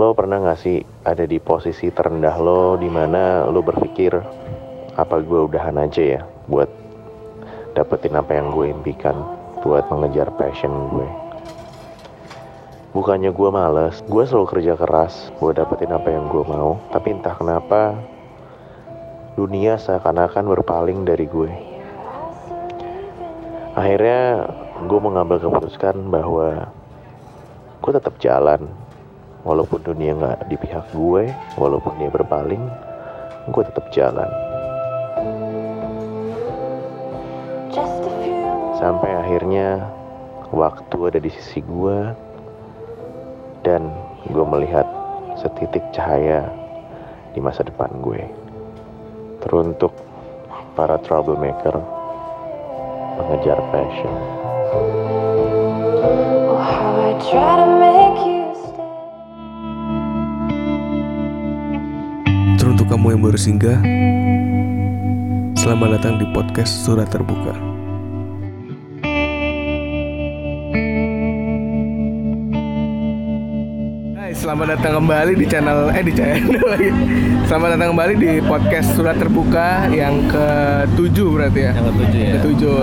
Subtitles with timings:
[0.00, 4.16] Lo pernah gak sih ada di posisi terendah lo di mana lo berpikir
[4.96, 6.72] apa gue udahan aja ya buat
[7.76, 9.12] dapetin apa yang gue impikan
[9.60, 11.04] buat mengejar passion gue.
[12.96, 17.36] Bukannya gue males, gue selalu kerja keras buat dapetin apa yang gue mau, tapi entah
[17.36, 17.92] kenapa
[19.36, 21.52] dunia seakan-akan berpaling dari gue.
[23.76, 24.48] Akhirnya
[24.80, 26.72] gue mengambil keputusan bahwa
[27.84, 28.79] gue tetap jalan
[29.42, 32.64] walaupun dunia nggak di pihak gue walaupun dia berpaling
[33.48, 34.28] gue tetap jalan.
[38.80, 39.84] Sampai akhirnya
[40.52, 42.16] waktu ada di sisi gue
[43.60, 43.92] dan
[44.28, 44.88] gue melihat
[45.36, 46.48] setitik cahaya
[47.36, 48.24] di masa depan gue.
[49.44, 49.92] Teruntuk
[50.76, 51.76] para troublemaker
[53.20, 54.14] mengejar passion.
[56.48, 57.89] Oh,
[62.90, 63.78] kamu yang baru singgah,
[65.54, 67.54] selamat datang di podcast Surat Terbuka.
[74.18, 76.90] Hai, selamat datang kembali di channel eh di channel lagi.
[77.46, 81.72] Selamat datang kembali di podcast Surat Terbuka yang ke-7 berarti ya.
[81.78, 82.32] Yang ketujuh ya.
[82.42, 82.74] Ketujuh.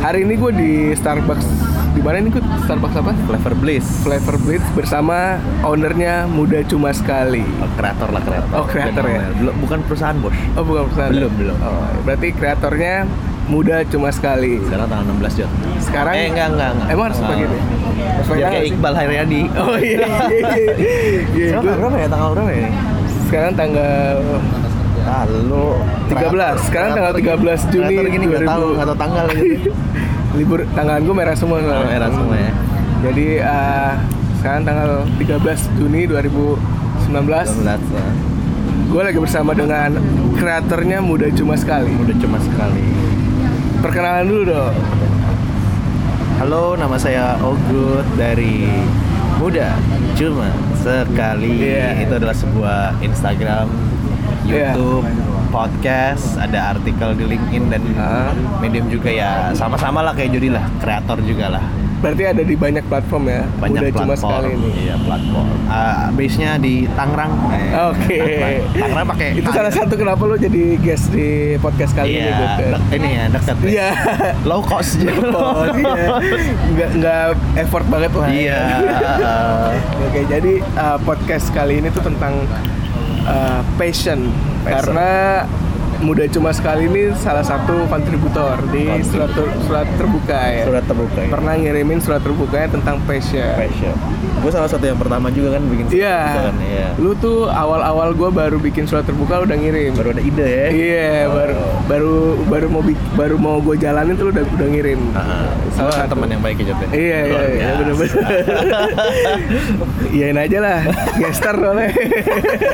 [0.00, 1.44] Hari ini gue di Starbucks.
[1.92, 3.12] Di mana ini gue Starbucks apa?
[3.30, 3.86] Flavor Bliss.
[4.02, 7.46] Flavor Blitz bersama ownernya muda cuma sekali.
[7.62, 8.50] Oh, kreator lah kreator.
[8.58, 9.22] Oh, kreator ya?
[9.38, 10.34] Belum bukan perusahaan bos.
[10.58, 11.12] Oh bukan perusahaan.
[11.14, 11.56] Belum, belum.
[11.62, 13.06] Oh, berarti kreatornya
[13.46, 14.58] muda cuma sekali.
[14.66, 15.50] Sekarang tanggal 16 Jun.
[15.78, 16.88] Sekarang Eh enggak enggak enggak.
[16.90, 17.54] Emang harus begitu?
[17.54, 18.74] Harus pakai Biar tanggal kayak sih?
[18.74, 19.42] Iqbal Haryadi.
[19.62, 20.50] Oh iya iya
[21.38, 21.46] iya.
[21.54, 22.08] Sekarang tanggal berapa ya?
[22.10, 22.70] Tanggal berapa ya?
[23.26, 24.16] sekarang tanggal
[25.06, 25.66] Lalu
[26.10, 26.66] 13.
[26.66, 28.50] Sekarang tanggal 13 Juni Kreator gini enggak 2000.
[28.50, 29.70] tahu, enggak tahu tanggal gitu.
[30.34, 31.78] libur tangan gue merah semua soalnya.
[31.78, 32.52] Oh, merah semua ya.
[33.04, 33.92] Jadi eh,
[34.40, 38.06] sekarang tanggal 13 Juni 2019 19 ya.
[38.86, 39.98] gue lagi bersama dengan
[40.34, 41.94] kreatornya muda cuma sekali.
[41.94, 42.86] Udah cuma sekali.
[43.78, 44.74] Perkenalan dulu dong.
[46.36, 48.68] Halo, nama saya Ogut dari
[49.36, 49.72] Muda
[50.12, 51.64] Cuma Sekali.
[51.64, 51.96] Iya.
[51.98, 53.68] Itu adalah sebuah Instagram,
[54.44, 54.76] Iya.
[54.76, 55.04] YouTube,
[55.56, 58.28] podcast, ada artikel di LinkedIn dan Ah.
[58.58, 59.48] Medium juga ya.
[59.52, 61.64] Sama-sama lah kayak Jody lah, kreator juga lah.
[61.96, 63.40] Berarti ada di banyak platform ya.
[63.56, 64.20] Banyak cuma platform.
[64.20, 64.68] sekali ini.
[64.84, 65.46] Iya, platform.
[65.66, 67.32] Ah, base-nya di Tangerang.
[67.88, 68.18] Oke.
[68.20, 68.64] Tangerang.
[68.76, 72.46] Tangerang pakai Itu salah satu kenapa lo jadi guest di podcast kali Iya, ini ya?
[72.52, 73.56] dek- ini ya dekat.
[73.56, 73.66] ya.
[73.66, 73.88] Iya.
[74.44, 75.08] Low cost aja.
[75.24, 76.04] Oh, iya.
[76.68, 77.24] Nggak nggak
[77.56, 78.28] effort banget lah.
[78.28, 78.60] Iya.
[80.06, 82.44] Oke, jadi uh, podcast kali ini tuh tentang
[83.24, 84.28] uh, passion.
[84.66, 85.10] Karena
[85.98, 89.30] muda cuma sekali ini salah satu kontributor di surat
[89.62, 90.64] surat terbuka ya.
[90.64, 91.28] Surat terbuka ya.
[91.28, 93.54] Pernah ngirimin surat terbukanya tentang passion.
[93.54, 93.94] Passion.
[94.36, 96.16] Gue salah satu yang pertama juga kan bikin surat Iya.
[96.18, 96.56] terbuka kan.
[96.62, 96.86] Iya.
[96.96, 99.92] Lu tuh awal-awal gue baru bikin surat terbuka udah ngirim.
[99.92, 100.66] Baru ada ide ya.
[100.68, 101.54] Iya, baru
[101.86, 102.14] baru
[102.46, 102.82] baru mau
[103.14, 105.00] baru mau gue jalanin tuh lu udah udah ngirim.
[105.12, 106.12] Ah, Salah Salah satu.
[106.12, 106.74] teman yang baik ya ya?
[106.88, 107.78] Iya iya iya biasa.
[107.78, 108.24] bener-bener.
[110.16, 110.78] Iyain aja lah,
[111.20, 111.90] gestar soalnya.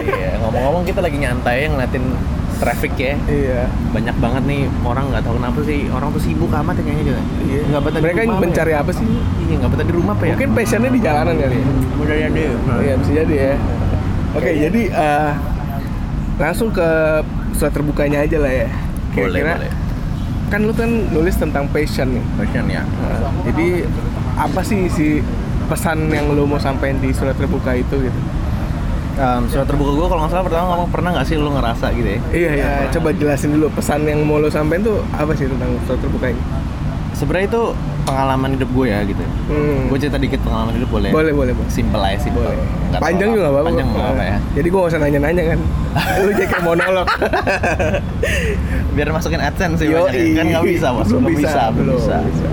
[0.01, 2.05] Iya, ngomong-ngomong kita lagi nyantai ngeliatin
[2.63, 3.15] traffic ya.
[3.27, 3.61] iya.
[3.91, 7.23] Banyak banget nih orang nggak tahu kenapa sih orang tuh sibuk amat ya kayaknya juga.
[7.43, 7.61] Iya.
[7.67, 8.79] Nggak betah di Mereka rumah apa mencari ya?
[8.79, 9.07] apa sih?
[9.43, 10.33] Iya, nggak betah di rumah apa ya?
[10.39, 11.57] Mungkin passionnya di jalanan kali.
[11.59, 11.65] ya?
[11.99, 12.47] udah ya deh.
[12.79, 13.55] Iya bisa jadi ya.
[14.33, 15.31] Oke jadi eh,
[16.39, 16.89] langsung ke
[17.53, 18.69] surat terbukanya aja lah ya.
[19.13, 19.73] Boleh, Kira-kira boleh.
[20.49, 22.25] kan lu kan nulis tentang passion nih.
[22.39, 22.83] Passion ya.
[22.87, 23.85] Nah, jadi
[24.39, 25.21] apa sih si
[25.67, 28.21] pesan yang lu mau sampaikan di surat terbuka itu gitu?
[29.13, 32.09] Um, surat terbuka gue kalau nggak salah pertama ngomong pernah nggak sih lu ngerasa gitu
[32.17, 32.21] ya?
[32.33, 32.71] Iya iya.
[32.89, 36.43] Coba jelasin dulu pesan yang mau lu sampaikan tuh apa sih tentang surat terbuka ini?
[37.13, 37.63] Sebenarnya itu
[38.03, 39.21] pengalaman hidup gue ya gitu.
[39.53, 39.93] Hmm.
[39.93, 41.13] Gue cerita dikit pengalaman hidup boleh.
[41.13, 41.69] Boleh boleh boleh.
[41.69, 42.33] Simple aja sih.
[42.33, 42.57] Boleh.
[42.99, 43.69] Panjang juga nggak apa-apa.
[43.69, 44.37] Panjang nggak apa ya.
[44.57, 45.61] Jadi gua nggak usah nanya-nanya kan.
[46.25, 47.09] Lu jadi kayak monolog.
[48.97, 50.09] Biar masukin AdSense sih Yoi.
[50.09, 50.37] banyak.
[50.41, 51.05] Kan nggak bisa bos.
[51.07, 52.17] Belum Belum bisa, bisa, belum bisa.
[52.33, 52.49] bisa.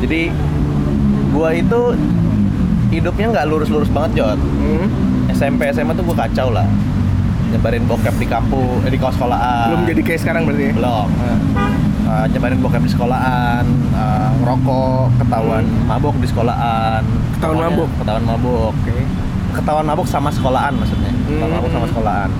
[0.00, 0.22] Jadi
[1.30, 1.80] gua itu
[2.90, 4.40] hidupnya nggak lurus-lurus banget Jod.
[4.40, 4.88] Hmm.
[5.40, 6.68] SMP SMA tuh gua kacau lah.
[7.48, 9.72] Nyebarin bokep di kampus, eh, di kos sekolahan.
[9.72, 10.68] Belum jadi kayak sekarang berarti.
[10.68, 10.72] ya?
[10.76, 11.08] Belum.
[12.10, 13.64] Uh, nyebarin bokep di sekolahan,
[13.96, 17.00] uh, ngerokok, ketahuan mabok di sekolahan.
[17.00, 17.32] Hmm.
[17.40, 17.88] Ketahuan Pokoknya mabok?
[17.96, 18.72] Ketahuan mabok.
[18.76, 18.96] Oke.
[19.50, 21.10] Ketahuan mabok sama sekolahan maksudnya.
[21.24, 21.56] Ketahuan Hmm.
[21.56, 22.30] mabok sama sekolahan.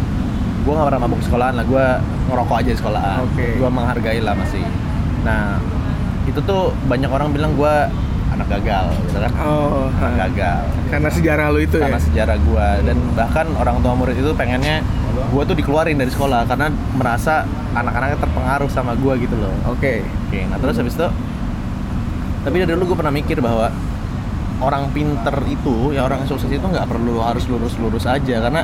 [0.61, 1.85] Gue gak pernah mabok di sekolahan lah, gue
[2.29, 3.19] ngerokok aja di sekolahan.
[3.25, 3.47] Oke.
[3.57, 4.65] Gue menghargai lah masih.
[5.25, 5.57] Nah,
[6.29, 7.75] itu tuh banyak orang bilang gue
[8.31, 9.31] anak gagal gitu kan.
[9.39, 10.21] Oh, Anak ha.
[10.25, 10.61] gagal.
[10.89, 12.03] karena sejarah lu itu Karena ya.
[12.03, 16.67] sejarah gue dan bahkan orang tua murid itu pengennya gue tuh dikeluarin dari sekolah karena
[16.93, 17.43] merasa
[17.73, 19.55] anak-anaknya terpengaruh sama gue gitu loh.
[19.69, 20.03] Oke.
[20.25, 21.07] Oke, nah terus habis itu
[22.41, 23.69] tapi dari dulu gue pernah mikir bahwa
[24.61, 28.61] orang pinter itu ya orang sukses itu nggak perlu harus lurus-lurus aja karena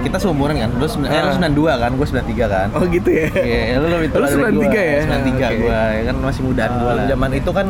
[0.00, 1.42] kita seumuran kan lu sembilan eh, lu Hmm.
[1.54, 3.26] 92 kan gue 93 kan Oh gitu ya.
[3.30, 4.82] Iya, lu lebih tua Lu 93 gua.
[4.82, 5.00] ya?
[5.04, 5.56] 93 Oke.
[5.60, 6.94] gua, ya kan masih mudaan gua Ah.
[6.94, 7.04] lah.
[7.06, 7.66] Zaman itu kan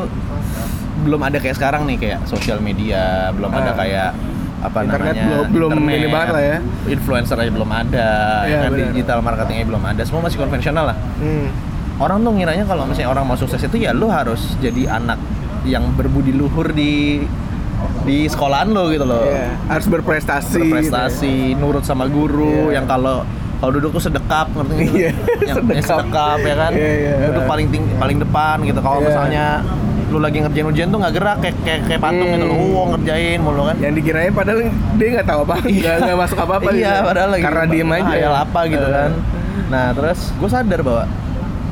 [1.08, 3.02] belum ada kayak sekarang nih kayak sosial media,
[3.32, 3.76] belum ada Ah.
[3.76, 4.10] kayak
[4.58, 6.58] apa Internet namanya belum- belum ini banget lah ya.
[6.88, 8.10] influencer aja belum ada
[8.42, 11.46] Iya, ya kan digital marketingnya belum ada semua masih konvensional lah Hmm.
[11.96, 15.14] orang tuh ngiranya kalau misalnya orang mau sukses itu ya lu harus jadi anak
[15.62, 17.22] yang berbudi luhur di
[18.02, 20.58] di sekolahan lo gitu loh Iya, harus berprestasi.
[20.58, 22.82] berprestasi nurut sama guru Iya.
[22.82, 23.22] yang kalau
[23.58, 24.90] kalau duduk tuh sedekap ngerti nggak?
[24.92, 25.86] Iya, yang yang sedekap.
[26.02, 27.14] sedekap ya kan Iya, iya.
[27.28, 29.06] duduk paling tinggi paling depan gitu kalau Iya.
[29.06, 29.46] misalnya
[30.08, 32.72] lu lagi ngerjain ujian tuh nggak gerak kayak kayak, kayak patung gitu Hmm.
[32.72, 34.58] wow ngerjain mulu kan Yang dikirain padahal
[34.94, 36.68] dia nggak tahu apa, nggak nggak masuk apa apa.
[36.72, 38.08] iya padahal lagi Karena diem aja.
[38.08, 38.92] hayal apa gitu Eh.
[38.92, 39.10] kan
[39.68, 41.04] nah terus gue sadar bahwa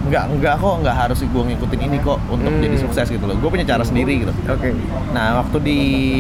[0.07, 2.63] nggak nggak kok nggak harus gue ngikutin ini kok untuk Hmm.
[2.63, 4.71] jadi sukses gitu loh gue punya cara sendiri gitu Oke.
[5.11, 5.79] nah waktu di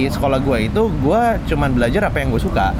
[0.09, 2.73] sekolah gue itu gue cuman belajar apa yang gue suka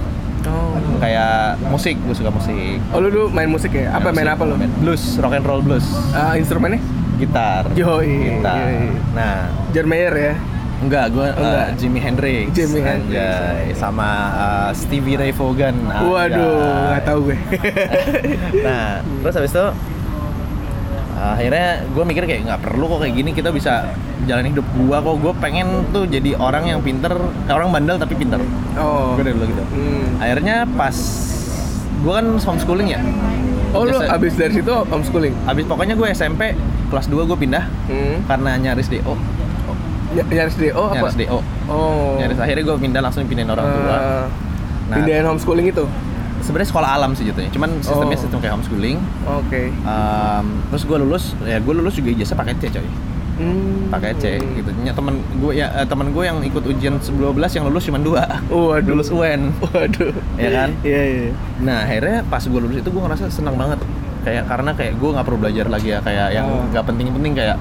[0.43, 0.79] Oh.
[0.97, 3.91] kayak musik gue suka musik Oh lu dulu main musik ya?
[3.91, 4.55] Apa main musik, apa lu?
[4.55, 6.79] main blues rock and roll blues Ah, instrumennya?
[7.17, 8.93] Gitar Yoi, gitar yoi.
[9.13, 10.35] nah John Mayer ya?
[10.77, 11.67] enggak gue enggak.
[11.77, 13.17] Jimi Hendrix Jimi Hendrix.
[13.17, 13.73] Anjay.
[13.73, 16.85] sama uh, Stevie Ray Vaughan Waduh, Anjay.
[16.87, 17.37] nggak tahu gue.
[18.67, 19.67] nah terus habis itu
[21.17, 23.89] akhirnya gue mikir kayak nggak perlu kok kayak gini kita bisa
[24.25, 27.09] jalan hidup gua kok gue pengen tuh jadi orang yang pinter
[27.47, 28.37] orang bandel tapi pinter
[28.77, 29.17] oh.
[29.17, 30.21] gue dari dulu gitu Hmm.
[30.21, 30.93] akhirnya pas
[31.97, 33.01] gue kan homeschooling ya
[33.73, 35.33] Oh lu abis dari situ homeschooling?
[35.47, 36.53] abis pokoknya gue SMP
[36.87, 38.23] kelas 2 gue pindah Hmm.
[38.25, 39.15] karena nyaris DO
[40.09, 40.95] Ny- nyaris DO apa?
[40.97, 42.15] nyaris DO Oh.
[42.17, 44.25] nyaris akhirnya gue pindah langsung pindahin orang tua Ah,
[44.87, 44.97] Nah.
[44.97, 45.85] pindahin homeschooling itu?
[46.39, 48.23] sebenarnya sekolah alam sih jatuhnya cuman sistemnya Oh.
[48.23, 49.75] sistem kayak homeschooling Oke.
[49.83, 52.87] Um, terus gue lulus ya gue lulus juga ijazah pakai C coy
[53.37, 53.91] Hmm.
[53.91, 57.21] pakai C gitu ya temen gue ya eh, temen gue yang ikut ujian 12
[57.53, 58.95] yang lulus cuma dua Waduh.
[58.95, 60.15] lulus UN Waduh.
[60.37, 61.31] ya kan Iya, iya.
[61.59, 63.83] nah akhirnya pas gue lulus itu gue ngerasa senang banget
[64.27, 66.67] kayak karena kayak gue nggak perlu belajar lagi ya kayak yang Oh.
[66.67, 67.57] nggak penting-penting kayak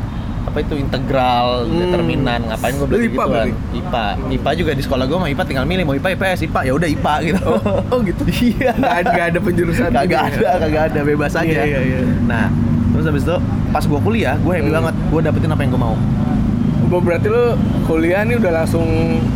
[0.45, 1.77] apa itu integral Hmm.
[1.79, 3.47] determinan ngapain gue belajar IPA gitu kan?
[3.75, 6.73] IPA IPA juga di sekolah gue mah IPA tinggal milih mau IPA IPS IPA ya
[6.73, 8.23] udah IPA gitu Oh, oh gitu.
[8.47, 9.89] iya Nggak ada, nggak ada penjurusan.
[9.91, 10.81] kagak gitu ya?
[10.83, 11.99] ada bebas aja Iya, iya, iya.
[12.23, 12.45] nah
[12.91, 13.35] terus habis itu
[13.69, 14.77] pas gue kuliah gue happy Hmm.
[14.79, 15.95] banget gue dapetin apa yang gue mau
[16.95, 18.87] Oh, berarti lu kuliah nih udah langsung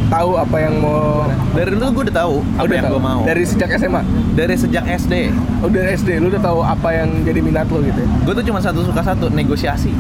[0.08, 3.22] tahu apa yang mau dari dulu gue udah tahu apa Udah yang gue mau.
[3.28, 4.02] Dari sejak SMA?
[4.32, 5.14] dari sejak SD
[5.60, 8.08] Oh, dari SD lu udah tahu apa yang jadi minat lu gitu ya?
[8.08, 9.92] gue tuh cuma satu suka satu negosiasi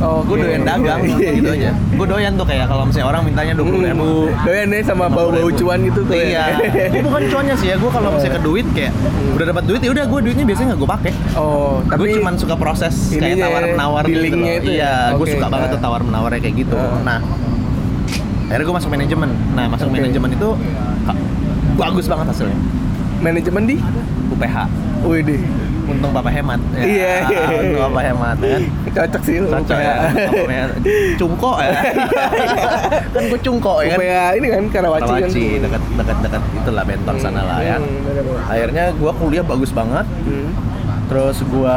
[0.00, 1.70] Oh, gue doyan dagang Iya, gitu iya.
[1.70, 1.70] aja.
[1.76, 4.10] gue doyan tuh kayak kalau misalnya orang mintanya dua puluh ribu.
[4.42, 6.56] Doyan deh sama bau-bau cuan gitu tuh iya.
[6.80, 6.88] Ya.
[6.88, 8.92] gue bukan cuannya sih ya gue kalau misalnya ke duit kayak
[9.36, 11.12] udah dapat duit ya udah gue duitnya biasanya nggak gue pakai.
[11.36, 14.80] Oh, gue tapi cuma suka proses kayak tawar menawar dealingnya itu ya?
[14.80, 15.74] iya gue suka banget nah.
[15.76, 16.76] tuh tawar menawarnya kayak gitu.
[16.80, 16.96] Ah.
[17.04, 17.18] nah
[18.48, 19.30] akhirnya gue masuk manajemen.
[19.52, 20.48] Nah masuk manajemen itu
[21.76, 22.58] bagus banget hasilnya.
[23.20, 23.76] Manajemen di?
[24.30, 24.56] UPH
[25.04, 25.40] Wih deh,
[25.82, 27.58] untung papa hemat Ya, Iya, iya, iya.
[27.62, 29.94] untung papa hemat ya kan cocok sih Cocok ya,
[30.30, 30.70] UPH.
[31.20, 31.70] cungko ya
[33.10, 36.84] kan gue cungko ya kan UPH ini kan Karawaci, kan Karawaci dekat dekat dekat itulah
[36.84, 40.50] bentor sana lah ya Hmm, akhirnya gue kuliah bagus banget Hmm.
[41.06, 41.76] terus gua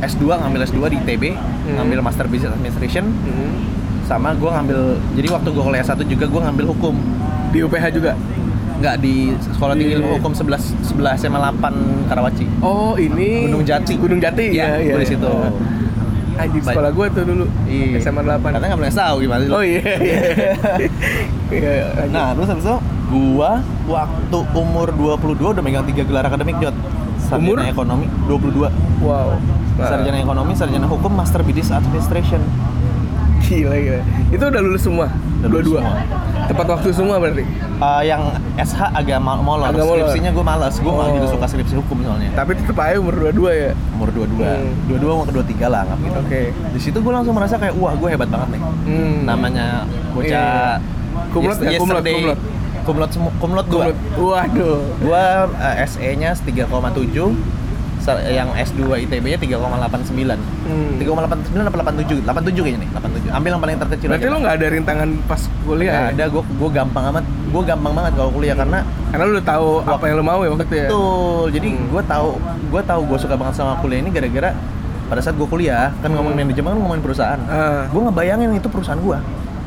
[0.00, 1.76] S2 ngambil S2 di ITB Hmm.
[1.76, 3.52] ngambil Master Business Administration Hmm.
[4.02, 4.78] sama gua ngambil
[5.12, 6.96] jadi waktu gua kuliah satu juga gua ngambil hukum
[7.50, 8.18] Di UPH juga?
[8.74, 13.94] Nggak di sekolah tinggi ilmu hukum 11 sebelah SMA 8 Karawaci Oh ini Gunung Jati.
[13.94, 15.30] Gunung Jati Iya, ya, gua di situ.
[16.34, 16.74] Anjing Baik.
[16.74, 17.96] sekolah gue tuh dulu Iya.
[18.00, 19.52] SMA 8 Katanya nggak boleh tahu gimana sih?
[19.52, 20.18] Oh iya iya
[21.54, 22.10] Iya lanjut.
[22.10, 23.50] Nah, terus habis itu gua
[23.86, 26.74] waktu umur 22 udah megang tiga gelar akademik Jot.
[27.20, 27.56] Sarjana Umur?
[27.62, 28.68] ekonomi 22.
[29.00, 29.38] Wow
[29.74, 32.38] Sarjana ekonomi, sarjana hukum, master business administration.
[33.44, 35.06] Gila gila Itu udah lulus semua?
[35.06, 35.80] Udah lulus Dua-dua?
[35.80, 35.96] semua.
[36.44, 37.44] Tepat waktu semua berarti?
[37.74, 38.22] Uh, yang
[38.54, 40.06] SH agak mal molor, Agak molor.
[40.06, 41.14] skripsinya gue malas, gue malah Oh.
[41.14, 42.30] gitu suka skripsi hukum soalnya.
[42.32, 43.70] Tapi tetep aja umur 22 ya?
[43.92, 44.72] Umur 22, Hmm.
[44.86, 46.18] 22 mau ke 23 lah anggap gitu.
[46.18, 48.60] Oke Di situ gue langsung merasa kayak wah gue hebat banget nih.
[48.60, 49.16] Hmm.
[49.24, 49.66] Namanya
[50.12, 50.80] bocah
[51.30, 51.78] Kumlot ya?
[51.78, 52.40] Kumlot, yesterday- kumlot.
[52.84, 53.82] kumlot kumlot gue.
[53.82, 53.96] Kumlot.
[54.18, 55.24] Waduh Gue
[55.86, 57.36] SE-nya 3,7 sa-
[58.26, 60.36] yang S2 ITB-nya 3,89.
[60.36, 60.92] Hmm.
[60.96, 62.20] 3,89 apa 87?
[62.20, 63.32] 87 kayaknya nih, 87.
[63.32, 64.32] Ambil yang paling terkecil Berarti aja.
[64.32, 66.12] lu nggak ada rintangan pas kuliah Nggak ya?
[66.12, 69.68] ada, gue gue gampang amat, gue gampang banget kalau kuliah karena Karena lu udah tahu
[69.80, 70.88] apa yang lu mau ya waktu itu ya?
[70.88, 71.44] Betul.
[71.50, 71.86] Jadi Hmm.
[71.88, 72.28] gue tahu,
[72.68, 74.50] gue tahu gue suka banget sama kuliah ini gara-gara
[75.04, 77.40] pada saat gue kuliah kan ngomongin manajemen kan ngomongin perusahaan.
[77.40, 77.54] Hmm.
[77.54, 77.82] Ah.
[77.88, 79.18] Gue ngebayangin itu perusahaan gue.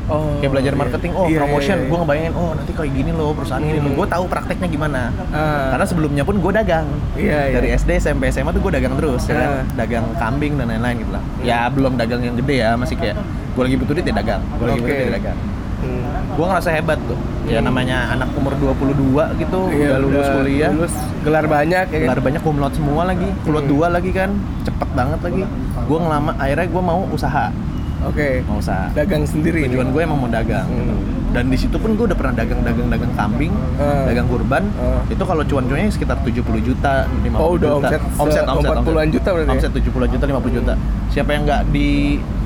[0.08, 0.80] Oh, Kayak belajar iya.
[0.80, 1.88] marketing, oh Iya, promotion, iya, iya.
[1.88, 3.84] gue ngebayangin, oh nanti kayak gini loh perusahaan gini loh.
[3.86, 3.98] Hmm.
[4.00, 5.00] Gue tahu prakteknya gimana.
[5.28, 5.68] Ah.
[5.70, 6.86] Karena sebelumnya pun gue dagang.
[7.12, 7.54] Iya, iya.
[7.54, 9.50] Dari SD, SMP, SMA tuh gue dagang terus, ya kan?
[9.52, 9.64] Ah.
[9.76, 11.22] Dagang kambing dan lain-lain gitu lah.
[11.40, 13.20] Ya belum dagang yang gede ya, masih kayak
[13.52, 14.96] gue lagi butuh duit ya dagang, gue lagi butuh Oke.
[14.96, 15.38] duit ya dagang.
[15.78, 16.34] Hmm.
[16.34, 17.14] gue ngerasa hebat tuh
[17.46, 18.98] ya namanya anak umur 22
[19.38, 22.02] gitu Iya, udah lulus kuliah lulus gelar banyak ya kan?
[22.02, 23.70] gelar banyak kumlot semua lagi kumlot Hmm.
[23.70, 25.46] dua lagi kan cepet banget lagi
[25.78, 27.54] gue ngelama akhirnya gue mau usaha
[28.00, 28.42] Oke.
[28.44, 29.66] mau usaha Dagang sendiri.
[29.66, 30.94] tujuan gue emang mau dagang gitu.
[30.94, 31.16] Hmm.
[31.28, 34.04] dan di situ pun gue udah pernah dagang dagang dagang kambing Hmm.
[34.06, 35.02] dagang kurban Hmm.
[35.06, 39.08] itu kalau cuan-cuannya sekitar 70 juta 50 Oh, udah juta omset omset se- omset 40-an
[39.10, 39.54] juta berarti ya?
[39.54, 40.72] omset 70 juta 50 juta
[41.08, 41.88] siapa yang nggak di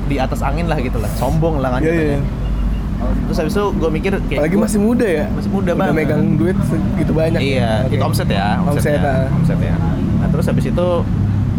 [0.03, 2.17] di atas angin lah gitu lah sombong lah kan Iya, jatuhnya.
[2.17, 2.21] iya.
[3.23, 5.25] terus habis itu gue mikir kayak Apalagi gua- masih muda ya.
[5.29, 7.39] masih muda Udah banget megang duit segitu banyak.
[7.41, 7.93] Iya, Oke.
[7.93, 9.27] itu omset ya, omset, Omset, ya, ah.
[9.33, 9.75] omset ya.
[10.17, 10.87] Nah terus habis itu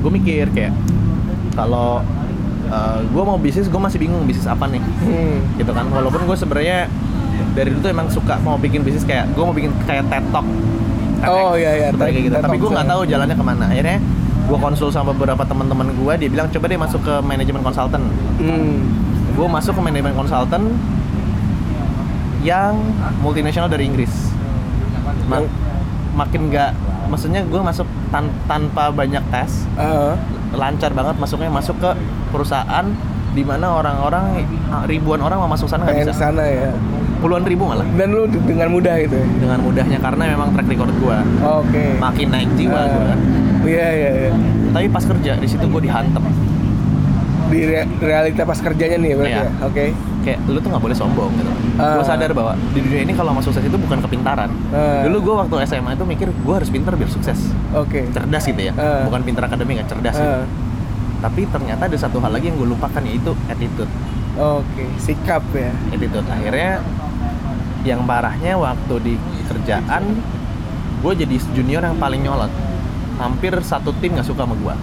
[0.01, 0.73] gue mikir kayak
[1.53, 2.01] kalau
[3.05, 5.39] gue mau bisnis, gue masih bingung bisnis apa nih, Hmm.
[5.57, 5.87] gitu kan.
[5.87, 6.87] Walaupun gue sebenarnya
[7.53, 10.47] dari dulu tuh emang suka mau bikin bisnis kayak gue mau bikin kayak TED Talk.
[11.17, 12.35] TEDx, Oh, iya, iya, kayak gitu.
[12.37, 12.93] Tapi gue nggak iya.
[12.93, 13.65] tahu jalannya ke mana.
[13.67, 13.99] Akhirnya
[14.45, 18.03] gue konsul sama beberapa teman-teman gue, dia bilang coba deh masuk ke manajemen konsultan.
[18.37, 18.77] Hmm.
[19.33, 20.63] Gue masuk ke manajemen konsultan
[22.41, 22.77] yang
[23.19, 24.13] multinasional dari Inggris.
[25.25, 25.49] Ma- Yang-
[26.15, 26.71] makin nggak,
[27.09, 30.15] maksudnya gue masuk tan- tanpa banyak tes, Ah.
[30.53, 31.91] lancar banget masuknya masuk ke
[32.35, 32.87] perusahaan
[33.31, 34.43] di mana orang-orang
[34.85, 36.71] ribuan orang mau masuk sana nggak bisa, sana ya.
[37.17, 39.27] puluhan ribu malah Dan lu dengan mudah gitu ya.
[39.39, 41.85] dengan mudahnya karena memang track record gue Oke.
[41.97, 42.87] makin naik jiwa Ah.
[42.87, 43.19] gua kan.
[43.65, 44.33] Iya iya iya.
[44.71, 46.21] Tapi pas kerja di situ gue dihantem.
[47.45, 49.43] Di re- realita pas kerjanya nih berarti Iya.
[49.43, 49.51] ya.
[49.63, 49.85] Oke.
[50.21, 51.51] Kayak lu tuh nggak boleh sombong gitu.
[51.77, 51.97] Ah.
[51.97, 54.51] Gue sadar bahwa di dunia ini kalau mau sukses itu bukan kepintaran.
[54.69, 55.03] Ah.
[55.03, 57.41] Dulu gue waktu SMA itu mikir gue harus pintar biar sukses.
[57.73, 58.05] Oke.
[58.11, 59.03] cerdas gitu ya Ah.
[59.03, 60.45] bukan pintar akademik kan cerdas gitu.
[61.25, 63.89] Tapi ternyata ada satu hal lagi yang gue lupakan yaitu attitude
[64.35, 65.73] Oke, sikap ya.
[65.89, 66.85] attitude akhirnya
[67.81, 69.15] yang parahnya waktu di
[69.45, 70.21] kerjaan
[71.01, 72.53] gue jadi junior yang paling nyolot
[73.15, 74.75] hampir satu tim nggak suka sama gue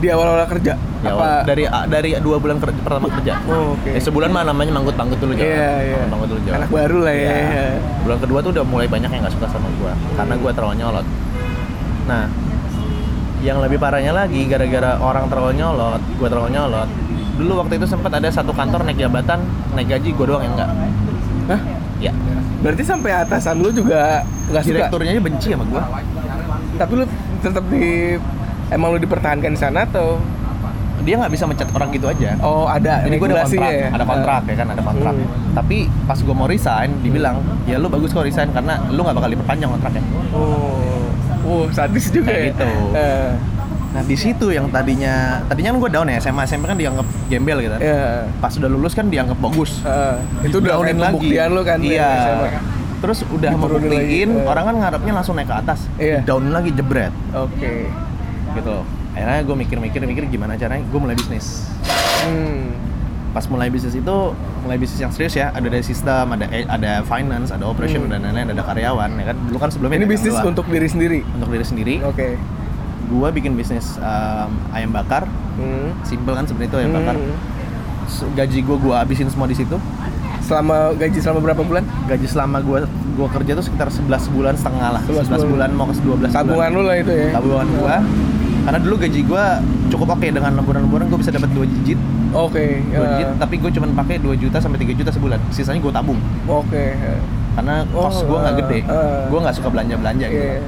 [0.00, 0.80] Di awal-awal kerja.
[1.00, 1.44] Ya, apa?
[1.44, 3.88] dari dari dua bulan kerja, pertama kerja Oh, oke.
[3.90, 6.02] Eh, sebulan mah namanya manggut manggut dulu jalan Iya, iya.
[6.08, 7.30] manggut dulu jalan Anak baru lah ya.
[7.30, 7.64] Iya.
[8.00, 11.06] bulan kedua tuh udah mulai banyak yang nggak suka sama gue karena gue terlalu nyolot
[12.02, 12.24] nah
[13.40, 16.88] yang lebih parahnya lagi gara-gara orang terlalu nyolot gue terlalu nyolot
[17.40, 19.40] dulu waktu itu sempat ada satu kantor naik jabatan
[19.72, 20.70] naik gaji gue doang yang enggak
[21.50, 21.60] Hah?
[22.00, 22.12] ya
[22.60, 24.20] Berarti sampai atasan lu juga
[24.52, 24.68] nggak suka.
[24.68, 25.82] direkturnya aja benci sama gue
[26.76, 27.04] Tapi lu
[27.40, 28.20] tetap di
[28.68, 30.20] emang lu dipertahankan di sana atau
[31.00, 33.88] dia nggak bisa mecat orang gitu aja oh ada jadi gue ada kontrak, ya?
[33.88, 35.14] ada kontrak ya kan, ada kontrak.
[35.16, 35.28] Hmm.
[35.56, 39.30] Tapi pas gue mau resign, dibilang, ya lu bagus kok resign karena lu nggak bakal
[39.32, 40.02] diperpanjang kontraknya.
[40.36, 40.79] Oh.
[41.50, 42.48] Oh, sadis juga Kayak ya.
[42.48, 42.68] gitu.
[42.94, 43.30] Eh,
[43.90, 47.58] Nah di situ yang tadinya, tadinya kan gue down ya SMA, SMA kan dianggap gembel
[47.58, 47.74] gitu.
[47.74, 47.82] kan.
[47.82, 48.22] ya.
[48.38, 49.82] Pas udah lulus kan dianggap bagus.
[49.82, 52.06] Eh, itu udah kayak pembuktian lu kan Iya.
[52.38, 52.60] ya.
[53.02, 53.90] Terus udah membuktiin,
[54.30, 54.46] lagi, eh.
[54.46, 55.90] orang kan ngarepnya langsung naik ke atas.
[55.98, 56.22] Iya.
[56.22, 57.90] Down lagi jebret Oke.
[58.54, 58.76] gitu.
[59.10, 61.66] Akhirnya gue mikir-mikir mikir gimana caranya gue mulai bisnis.
[62.22, 62.69] Hmm.
[63.30, 64.16] Pas mulai bisnis itu
[64.60, 68.10] mulai bisnis yang serius ya, ada dari sistem, ada ada finance, ada operation Hmm.
[68.10, 69.36] dan lain-lain, ada karyawan ya kan.
[69.44, 70.50] Dulu kan sebelumnya Ini bisnis doang.
[70.50, 71.20] untuk diri sendiri.
[71.30, 71.94] untuk diri sendiri.
[72.02, 72.34] Oke.
[73.06, 75.94] Gua bikin bisnis um, ayam bakar, Hmm.
[76.02, 77.14] simple kan sebenarnya itu ayam bakar.
[77.14, 77.34] Hmm.
[78.04, 79.78] S- Gaji gua gua habisin semua di situ.
[80.40, 81.86] Selama gaji selama berapa bulan?
[82.04, 82.82] Gaji selama gua
[83.14, 85.02] gua kerja tuh sekitar 11 bulan setengah lah.
[85.04, 85.70] 11 11, bulan.
[85.70, 85.70] bulan.
[85.72, 86.70] mau ke 12 Tabungan bulan.
[86.72, 87.28] lu lah itu ya.
[87.30, 87.96] Tabungan gua.
[88.70, 89.58] Karena dulu gaji gua
[89.90, 91.98] cukup oke dengan lemburan-lemburan gua bisa dapat 2 digit.
[92.30, 92.78] Oke.
[92.80, 92.98] 2 ya.
[93.10, 95.42] digit, tapi gua cuma pakai 2 juta sampai 3 juta sebulan.
[95.50, 96.22] Sisanya gua tabung.
[96.46, 96.94] Oke.
[96.94, 97.18] ya.
[97.52, 98.78] Karena kos Oh, gua nggak gede.
[98.80, 99.22] eh.
[99.26, 100.46] Gua nggak suka belanja-belanja gitu.
[100.46, 100.62] Iya.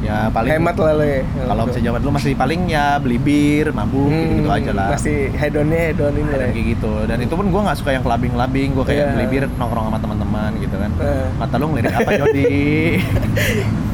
[0.00, 1.20] Ya paling Hemat lah lo ya.
[1.42, 4.88] Kalau bisa zaman dulu masih paling ya beli bir, mabuk gitu, gitu Hmm, aja lah.
[4.92, 6.40] Masih hedonnya hedon ini lah.
[6.42, 6.48] ya.
[6.50, 9.12] kayak gitu dan itu pun gue nggak suka yang kelabing-labing gue kayak Iya.
[9.12, 11.28] beli bir nongkrong sama teman-teman gitu kan Eh.
[11.36, 12.48] mata lu ngelirik apa Jody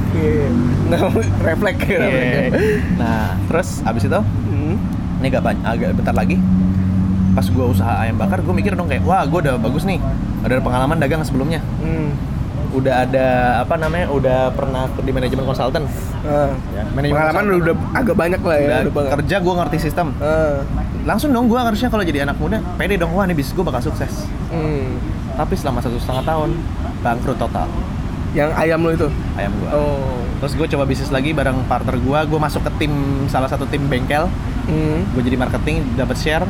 [0.87, 1.01] Nggak
[1.47, 1.99] refleks ya.
[1.99, 2.45] Iya.
[2.97, 4.75] nah terus abis itu Hmm.
[5.17, 6.37] ini gak banyak agak bentar lagi
[7.33, 10.01] pas gue usaha ayam bakar gue mikir dong kayak wah gue udah bagus nih
[10.41, 12.17] ada pengalaman dagang sebelumnya Hmm.
[12.69, 13.27] udah ada
[13.61, 15.85] apa namanya udah pernah di manajemen konsultan
[16.23, 16.51] Ah.
[16.71, 17.61] ya manajemen Pengalaman konsultan.
[17.63, 18.65] udah agak banyak lah ya.
[18.65, 19.11] Udah udah banget.
[19.15, 20.59] kerja gue ngerti sistem Ah.
[21.05, 23.83] langsung dong gue harusnya kalau jadi anak muda pede dong wah nih bisnis gue bakal
[23.83, 24.97] sukses Hmm.
[25.35, 26.51] tapi selama satu setengah tahun
[27.01, 27.69] bangkrut total
[28.37, 29.09] Yang ayam lo itu.
[29.35, 30.21] ayam gue Oh.
[30.37, 32.93] terus gue coba bisnis lagi bareng partner gue gue masuk ke tim
[33.27, 34.29] salah satu tim bengkel
[34.67, 35.01] Hmm.
[35.15, 36.45] gue jadi marketing dapat share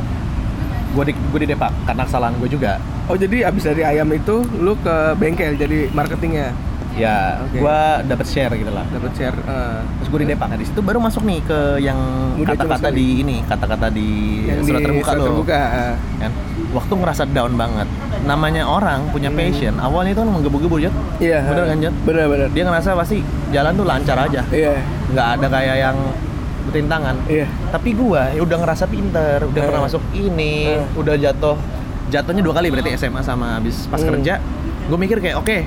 [0.89, 4.41] gue di gue di depak karena kesalahan gue juga Oh jadi abis dari ayam itu
[4.57, 6.51] lu ke bengkel jadi marketingnya
[6.97, 7.57] ya Oke.
[7.57, 9.37] gue dapat share gitu lah dapat share.
[9.45, 9.85] ah.
[9.95, 11.99] terus gue di depak nah di situ baru masuk nih ke yang
[12.39, 14.09] kata-kata di ini kata-kata di
[14.43, 15.59] yang surat di terbuka surat loh terbuka.
[15.61, 15.95] ah.
[16.17, 16.31] kan
[16.67, 17.87] waktu ngerasa down banget
[18.23, 19.37] namanya orang punya Hmm.
[19.39, 21.39] passion awalnya itu kan menggebu-gebu Jod Iya.
[21.43, 21.67] Bener ah.
[21.67, 21.95] kan, Jod?
[22.03, 22.47] Bener bener.
[22.49, 23.17] dia ngerasa pasti
[23.49, 24.73] jalan tuh lancar aja Iya.
[25.07, 25.97] nggak ada kayak yang
[26.63, 27.45] bertintangan Iya.
[27.69, 29.65] tapi gua ya udah ngerasa pinter udah Eh.
[29.65, 30.99] pernah masuk ini Eh.
[30.99, 31.55] udah jatuh
[32.07, 34.11] jatuhnya dua kali berarti SMA sama habis pas Hmm.
[34.11, 34.39] kerja
[34.87, 35.57] gue mikir kayak oke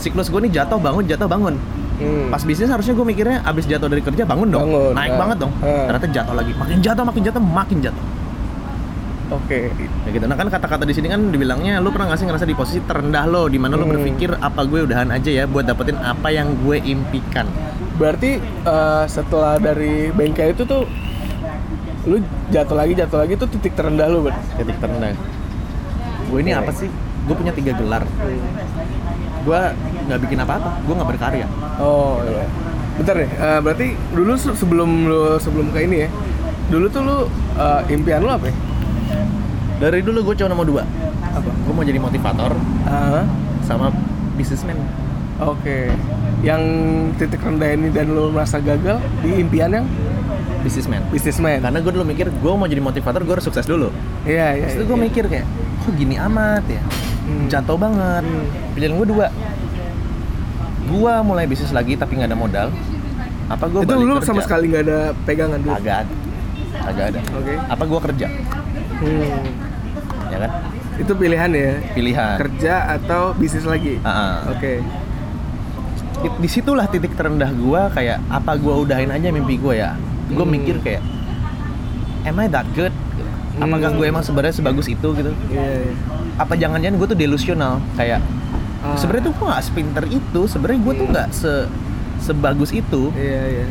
[0.00, 1.54] siklus gue nih jatuh bangun jatuh bangun
[1.96, 2.32] Hmm.
[2.32, 5.18] pas bisnis harusnya gue mikirnya abis jatuh dari kerja bangun dong Bangun, naik nah.
[5.20, 5.84] banget dong Ah.
[5.84, 8.04] ternyata jatuh lagi makin jatuh makin jatuh makin jatuh
[9.30, 9.60] Oke.
[9.68, 12.56] ya gitu nah kan kata-kata di sini kan dibilangnya lu pernah nggak sih ngerasa di
[12.56, 13.94] posisi terendah lo di mana lu Hmm.
[13.94, 17.44] berpikir apa gue udahan aja ya buat dapetin apa yang gue impikan
[17.94, 20.88] Berarti eh, setelah dari bengkel itu tuh
[22.02, 22.16] lu
[22.48, 24.40] jatuh lagi jatuh lagi tuh titik terendah lu berarti.
[24.56, 25.12] titik terendah
[26.26, 26.60] gue ini Oke.
[26.60, 26.88] apa sih
[27.20, 28.08] gue punya tiga gelar
[29.40, 29.60] gue
[30.10, 31.46] nggak bikin apa-apa gue nggak berkarya
[31.78, 32.44] Oh iya.
[32.92, 33.30] Bentar deh.
[33.30, 36.08] eh, berarti dulu se- sebelum lu sebelum ke ini ya.
[36.68, 37.16] Dulu tuh lu
[37.56, 38.54] eh, impian lu apa ya?
[39.78, 40.84] dari dulu gue cuma mau dua
[41.30, 41.48] Apa?
[41.48, 42.52] gue mau jadi motivator
[42.84, 43.24] Ah,
[43.62, 43.88] sama
[44.34, 44.76] bisnismen
[45.40, 45.88] Oke.
[46.40, 46.62] Yang
[47.16, 49.86] titik rendah ini dan lu merasa gagal di impian yang
[50.60, 51.56] bisnismen bisnismen.
[51.58, 53.88] karena gue dulu mikir gue mau jadi motivator gue harus sukses dulu
[54.22, 54.64] Iya, iya.
[54.66, 54.90] Terus itu iya.
[54.90, 55.46] gue mikir kayak
[55.80, 56.82] kok gini amat ya
[57.20, 57.46] Hmm.
[57.46, 58.44] jatuh banget Hmm.
[58.74, 59.26] pilihan gue dua
[60.90, 62.68] gue mulai bisnis lagi tapi nggak ada modal
[63.46, 65.72] apa gue itu lu sama sekali nggak ada pegangan dulu.
[65.72, 66.14] agak ada
[66.82, 67.54] agak ada Oke.
[67.58, 68.26] apa gue kerja
[69.00, 69.32] Hmm.
[70.28, 70.50] ya kan
[70.98, 71.80] Itu pilihan ya.
[71.90, 73.96] pilihan Kerja atau bisnis lagi.
[74.02, 74.12] Ah,
[74.44, 74.52] ah.
[74.52, 74.84] Oke.
[76.20, 79.96] Di- di situlah titik terendah gue kayak apa gue udahin aja mimpi gue ya
[80.28, 80.52] gue Hmm.
[80.52, 81.00] mikir kayak
[82.22, 82.92] am I that good
[83.56, 83.96] apakah Hmm.
[83.96, 85.64] gue emang sebenarnya sebagus itu gitu Iya.
[85.80, 85.92] iya.
[86.36, 88.20] apa jangan-jangan gue tuh delusional kayak
[88.80, 88.96] Ah.
[88.96, 91.52] sebenarnya tuh gue gak sepinter itu sebenarnya gue tuh nggak se
[92.18, 93.66] sebagus itu Iya, iya.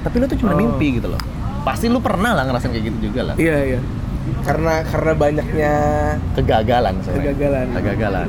[0.00, 0.58] tapi lu tuh cuma Oh.
[0.58, 1.18] mimpi gitu loh
[1.62, 3.80] pasti lu pernah lah ngerasain kayak gitu juga lah Iya, iya.
[4.40, 5.72] Karena karena banyaknya
[6.32, 7.26] kegagalan sebenarnya.
[7.28, 7.66] Kegagalan.
[7.72, 8.28] kegagalan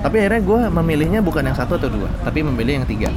[0.00, 3.10] tapi akhirnya gue memilihnya bukan yang satu atau dua tapi memilih yang tiga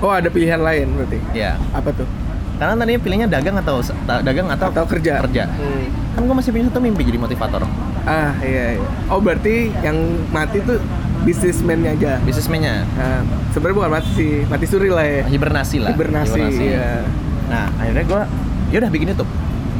[0.00, 1.18] Oh, ada pilihan lain berarti.
[1.30, 2.08] ya Apa tuh?
[2.56, 3.80] karena tadinya pilihnya dagang atau
[4.20, 5.20] dagang atau, Atau kerja.
[5.22, 5.86] kerja Hmm.
[6.12, 7.62] kan gue masih punya satu mimpi jadi motivator
[8.02, 8.88] Ah, iya, iya.
[9.06, 9.96] Oh, berarti yang
[10.28, 10.80] mati tuh
[11.22, 12.12] bisnismennya aja.
[12.20, 15.22] bisnismennya Nah, sebenarnya bukan mati sih, mati suri lah ya.
[15.24, 17.04] hibernasi lah Hibernasi, iya.
[17.46, 18.22] nah akhirnya gue
[18.70, 19.30] ya udah bikin YouTube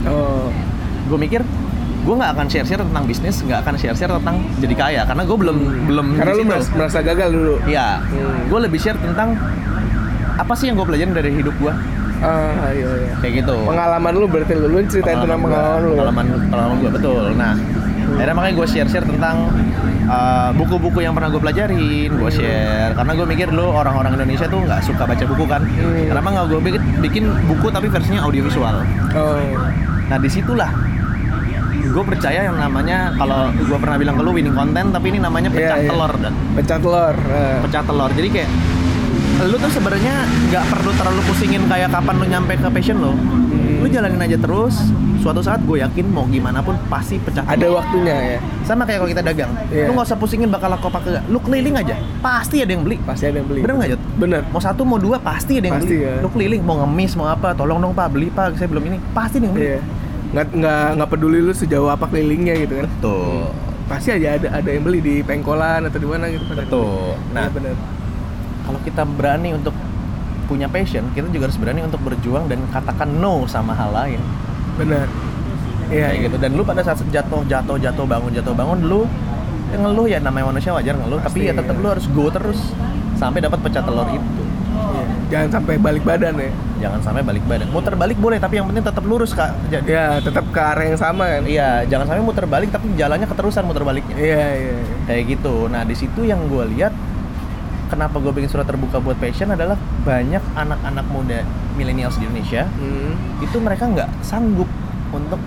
[0.03, 0.49] Oh,
[1.07, 1.41] gue mikir
[2.01, 5.23] gue nggak akan share share tentang bisnis nggak akan share share tentang jadi kaya karena
[5.23, 6.19] gue belum belum Hmm.
[6.19, 7.55] karena di lu merasa, merasa gagal dulu.
[7.63, 8.41] Iya, Hmm.
[8.49, 9.37] gue lebih share tentang
[10.35, 11.73] apa sih yang gue pelajarin dari hidup gue
[12.21, 13.13] Ah, iya, iya.
[13.17, 13.57] kayak gitu.
[13.65, 15.49] Pengalaman lu berarti lu, lu ceritain tentang gua.
[15.51, 15.93] pengalaman lu.
[15.95, 17.25] Pengalaman pengalaman gue betul.
[17.33, 17.53] Nah,
[18.21, 19.49] akhirnya makanya gue share share tentang
[20.05, 24.61] uh, buku-buku yang pernah gue pelajarin, gue share karena gue mikir dulu orang-orang Indonesia tuh
[24.61, 25.65] nggak suka baca buku kan.
[25.65, 26.05] Hmm.
[26.13, 28.77] Kenapa nggak gue bikin, bikin buku tapi versinya audiovisual?
[29.17, 29.41] Oh,
[30.07, 30.69] Nah di situlah
[31.81, 35.51] gue percaya yang namanya kalau gue pernah bilang ke lu winning content tapi ini namanya
[35.51, 35.91] pecah Iya, iya.
[35.91, 37.17] telur dan pecah telur.
[37.19, 37.59] Ah.
[37.67, 38.51] pecah telur jadi kayak
[39.49, 40.15] lu tuh sebenarnya
[40.53, 43.17] nggak perlu terlalu pusingin kayak kapan lu nyampe ke passion lo
[43.81, 48.17] lu jalanin aja terus suatu saat gue yakin mau gimana pun pasti pecah Ada waktunya
[48.33, 48.39] ya.
[48.63, 49.85] sama kayak kalau kita dagang Iya.
[49.85, 52.97] lu nggak usah pusingin bakal laku apa kagak lu keliling aja pasti ada yang beli
[52.99, 53.61] Pasti ada yang beli.
[53.61, 54.01] bener nggak Jod?
[54.17, 54.43] Bener.
[54.49, 56.15] mau satu mau dua pasti ada yang Pasti, beli ya.
[56.19, 59.37] lu keliling mau ngemis mau apa tolong dong pak beli pak saya belum ini pasti
[59.37, 59.81] ada yang beli Iya.
[60.31, 62.87] Nggak, nggak, nggak peduli lu sejauh apa kelilingnya gitu kan.
[62.99, 63.51] tuh
[63.85, 66.47] Pasti aja ada ada yang beli di pengkolan atau di mana gitu.
[66.47, 66.87] pada Betul.
[67.13, 67.35] beli.
[67.35, 67.75] Nah, Iya, bener.
[68.63, 69.75] kalau kita berani untuk
[70.47, 74.23] punya passion, kita juga harus berani untuk berjuang dan katakan no sama hal lain.
[74.79, 75.07] Bener.
[75.91, 76.25] Iya, Kayak iya.
[76.29, 76.37] gitu.
[76.39, 79.03] Dan lu pada saat jatuh, jatuh, jatuh, bangun, jatuh, bangun, lu
[79.71, 81.83] ya ngeluh ya namanya manusia wajar ngeluh, tapi Pasti, ya tetap iya.
[81.83, 82.59] lu harus go terus
[83.15, 84.43] sampai dapat pecah telur itu.
[84.71, 85.05] Iya.
[85.31, 86.51] Jangan sampai balik badan ya.
[86.81, 87.69] Jangan sampai balik badan.
[87.71, 89.53] Muter balik boleh, tapi yang penting tetap lurus kak.
[89.69, 91.45] Jadi, Ya, tetap ke arah yang sama kan.
[91.45, 94.17] Iya, jangan sampai muter balik tapi jalannya keterusan muter baliknya.
[94.17, 94.75] Iya, iya.
[94.81, 94.97] iya.
[95.07, 95.69] kayak gitu.
[95.71, 96.95] Nah di situ yang gue lihat
[97.91, 101.43] kenapa gue bikin surat terbuka buat passion adalah banyak anak-anak muda
[101.75, 103.15] milenials di Indonesia Hmm.
[103.43, 104.71] itu mereka nggak sanggup
[105.11, 105.43] untuk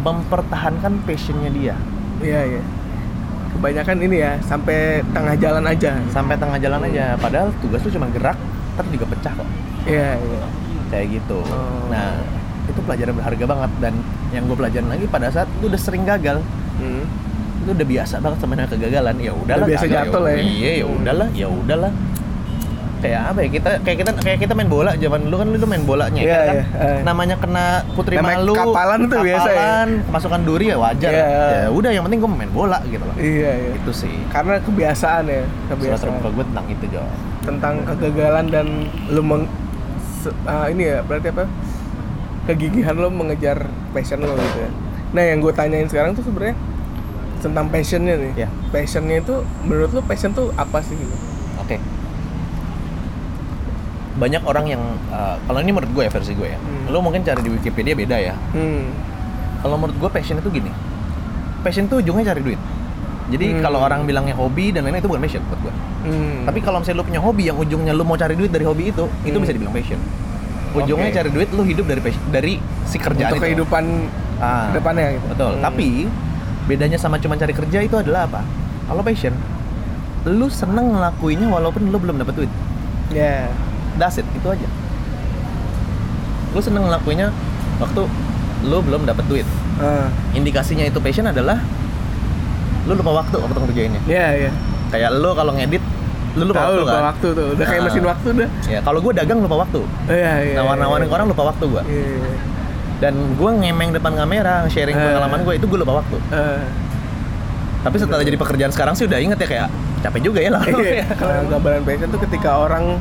[0.00, 1.74] mempertahankan passionnya dia
[2.18, 2.62] Iya, iya.
[3.48, 5.94] Kebanyakan ini ya, sampai tengah jalan aja.
[6.08, 7.14] sampai tengah jalan aja.
[7.14, 8.34] Padahal tugas lu cuma gerak,
[8.74, 9.46] tapi juga pecah kok.
[9.84, 10.42] Iya, iya.
[10.90, 11.38] Kayak gitu.
[11.40, 11.86] Oh.
[11.86, 12.18] Nah
[12.66, 13.94] itu pelajaran berharga banget dan
[14.28, 16.42] yang gue pelajarin lagi pada saat itu udah sering gagal
[16.76, 17.06] Hmm.
[17.58, 20.40] Itu udah biasa banget sama kegagalan ya udahlah Udah biasa jatuh lah ya.
[20.40, 21.92] iya ya udahlah ya udahlah
[22.98, 25.84] kayak apa ya kita kayak kita kayak kita main bola zaman dulu kan lu main
[25.86, 26.98] bolanya Iya, kan iya, eh.
[27.06, 29.54] namanya kena putri Namanya malu kapalan tuh biasa ya.
[29.54, 31.26] kapalan, kemasukan duri ya wajar Iya.
[31.30, 33.70] ya udah yang penting gue main bola gitu loh Iya, iya.
[33.78, 36.02] itu sih Karena kebiasaan ya, kebiasaan.
[36.10, 37.02] terbuka gue tentang itu Jo
[37.46, 38.66] Tentang kegagalan dan
[39.14, 39.42] lu meng
[40.44, 41.46] ah, ini ya, berarti apa?
[42.44, 43.62] Kegigihan lu mengejar
[43.94, 44.70] passion lu gitu ya.
[45.14, 46.56] Nah, yang gue tanyain sekarang tuh sebenarnya
[47.38, 48.32] tentang passionnya nih.
[48.36, 48.48] Iya.
[48.68, 51.16] Passionnya itu menurut lu passion tuh apa sih gitu?
[51.58, 51.76] oke
[54.18, 56.90] banyak orang yang uh, kalau ini menurut gue ya versi gue ya Hmm.
[56.90, 58.90] lu mungkin cari di Wikipedia beda ya Hmm.
[59.60, 60.70] kalau menurut gue passion itu gini
[61.60, 62.60] passion itu ujungnya cari duit
[63.28, 63.60] Jadi Hmm.
[63.60, 65.74] kalau orang bilangnya hobi dan lain-lain itu bukan passion buat gue.
[66.02, 66.48] Hmm.
[66.48, 69.04] Tapi kalau misalnya lu punya hobi yang ujungnya lu mau cari duit dari hobi itu,
[69.20, 69.44] itu Hmm.
[69.44, 70.00] bisa dibilang passion.
[70.72, 71.16] Ujungnya Oke.
[71.20, 72.56] cari duit lu hidup dari passion, dari
[72.88, 73.44] si kerjaan untuk itu.
[73.44, 73.84] kehidupan
[74.38, 75.26] Ah, ke depannya gitu.
[75.28, 75.52] Betul.
[75.52, 75.60] Hmm.
[75.60, 75.88] Tapi
[76.68, 78.44] bedanya sama cuma cari kerja itu adalah apa?
[78.84, 79.32] Kalau passion,
[80.28, 82.52] lu seneng ngelakuinnya walaupun lu belum dapat duit.
[83.08, 83.48] ya.
[83.96, 84.68] That's it, itu aja.
[86.54, 87.34] Lu seneng ngelakuinnya
[87.78, 88.06] waktu
[88.62, 89.46] lu belum dapat duit.
[89.78, 90.06] Ah.
[90.32, 91.58] Indikasinya itu passion adalah
[92.86, 94.00] lu lupa waktu waktu ngerjainnya.
[94.06, 94.50] Ya, ya.
[94.88, 95.82] Kayak lu kalau ngedit,
[96.34, 97.04] lu lupa Tahu waktu lupa kan?
[97.10, 97.46] waktu tuh.
[97.54, 97.86] Udah kayak Ah.
[97.86, 98.48] mesin waktu udah.
[98.66, 99.80] Ya, kalau gue dagang lupa waktu.
[100.08, 100.54] Iya, iya.
[100.62, 101.10] Nawar-nawarin iya.
[101.10, 101.82] ke orang lupa waktu gue.
[101.84, 102.30] Iya, iya.
[102.98, 105.02] Dan gue ngemeng depan kamera, sharing Eh.
[105.04, 106.16] pengalaman gue itu gue lupa waktu.
[106.30, 106.62] Eh,
[107.78, 109.68] Tapi setelah jadi pekerjaan sekarang sih udah inget ya kayak
[110.00, 110.62] capek juga ya lah.
[110.66, 111.06] iya.
[111.14, 112.98] Kalau gambaran passion tuh ketika orang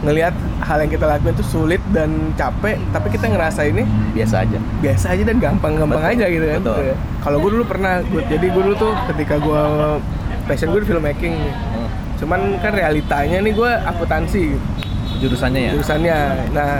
[0.00, 4.58] ngelihat hal yang kita lakuin itu sulit dan capek, tapi kita ngerasa ini Biasa aja.
[4.80, 6.60] biasa aja dan gampang-gampang aja gitu kan.
[6.78, 6.94] Iya.
[7.20, 9.62] Kalau gue dulu pernah, gua, jadi gue dulu tuh ketika gue
[10.46, 11.34] passion gue di filmmaking.
[11.36, 11.88] Hmm.
[12.16, 14.62] Cuman kan realitanya nih gue akuntansi gitu.
[15.20, 15.70] Jurusannya ya.
[15.74, 16.18] jurusannya.
[16.50, 16.70] Nah,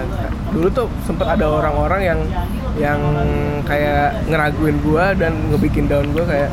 [0.51, 2.21] dulu tuh sempet ada orang-orang yang
[2.79, 3.01] yang
[3.67, 6.51] kayak ngeraguin gua dan ngebikin down gua kayak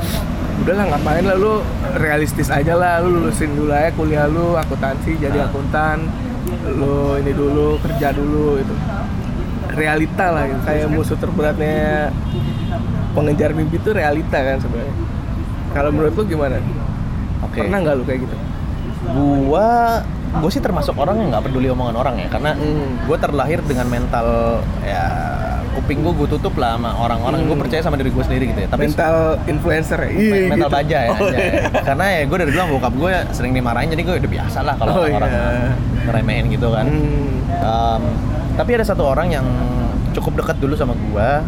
[0.66, 1.62] udahlah ngapain lah lu
[2.02, 5.48] realistis aja lah lu lulusin dulu aja kuliah lu akuntansi jadi Ah.
[5.50, 6.10] akuntan
[6.68, 8.74] lu ini dulu kerja dulu itu
[9.78, 10.62] realita lah gitu.
[10.66, 12.10] kayak musuh terberatnya
[13.14, 14.96] pengejar mimpi itu realita kan sebenarnya
[15.74, 16.58] kalau menurut lu gimana
[17.46, 17.62] Oke.
[17.62, 18.38] pernah nggak lu kayak gitu
[19.08, 23.00] Gua gue sih termasuk orang yang nggak peduli omongan orang ya karena Hmm.
[23.02, 24.28] gue terlahir dengan mental
[24.82, 25.04] ya
[25.74, 27.62] kuping gue gue tutup lah sama orang-orang gue Hmm.
[27.62, 30.78] percaya sama diri gue sendiri gitu ya tapi mental influencer ya Iya, mental gitu.
[30.78, 31.40] baja ya, Oh, aja ya.
[31.40, 31.62] iya.
[31.82, 34.92] karena ya gue dari dulu bokap gue sering dimarahin jadi gue udah biasa lah kalau
[34.96, 35.46] Oh, orang iya.
[36.04, 37.36] ngeremehin gitu kan Hmm.
[37.58, 38.02] Um,
[38.54, 39.46] tapi ada satu orang yang
[40.12, 41.46] cukup dekat dulu sama gua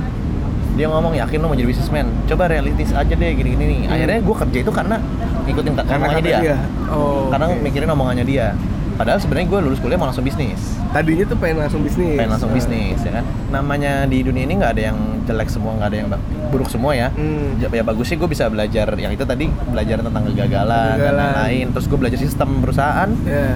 [0.80, 3.94] dia ngomong yakin lo mau jadi businessman coba realistis aja deh gini-gini nih Hmm.
[3.94, 4.96] akhirnya gua kerja itu karena
[5.44, 7.60] ngikutin Karena omongannya kata dia, Oh, karena oke.
[7.60, 8.48] mikirin omongannya dia
[8.96, 12.16] padahal sebenarnya gue lulus kuliah mau langsung bisnis tadinya tuh pengen langsung bisnis.
[12.16, 12.56] pengen langsung Ah.
[12.56, 16.08] bisnis ya kan namanya di dunia ini nggak ada yang jelek semua nggak ada yang
[16.50, 17.56] buruk semua ya Hmm.
[17.58, 21.16] Ja- ya bagus sih gue bisa belajar yang itu tadi belajar tentang kegagalan, dan Kegagalan.
[21.32, 23.56] lain-lain terus gue belajar sistem perusahaan Ya.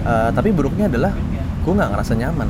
[0.00, 1.12] Uh, tapi buruknya adalah
[1.60, 2.48] gue nggak ngerasa nyaman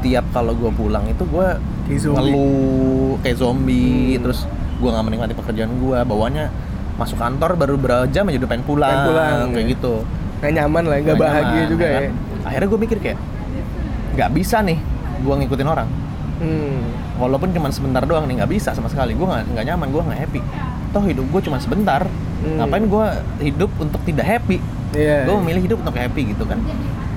[0.00, 1.48] tiap kalau gue pulang itu gue
[1.84, 2.16] Kayak zombie.
[2.24, 4.22] ngeluh kayak zombie Hmm.
[4.22, 4.40] terus
[4.76, 6.44] gue nggak menikmati pekerjaan gue bawanya
[6.94, 9.72] masuk kantor baru berapa jam aja udah pengen pulang, Pengen pulang, kayak ya.
[9.72, 9.94] gitu
[10.38, 11.94] Nggak nyaman lah, nggak bahagia nyaman, juga ya.
[11.96, 12.04] kan?
[12.42, 13.18] akhirnya gue mikir kayak
[14.12, 14.78] nggak bisa nih
[15.18, 15.88] gue ngikutin orang
[16.34, 16.82] Hmm.
[17.16, 20.40] walaupun cuma sebentar doang nih nggak bisa sama sekali gue nggak nyaman gue nggak happy
[20.90, 22.02] toh hidup gue cuma sebentar
[22.42, 22.58] Hmm.
[22.58, 23.06] ngapain gue
[23.44, 24.58] hidup untuk tidak happy
[24.92, 25.24] Iya.
[25.24, 26.58] gue memilih hidup untuk happy gitu kan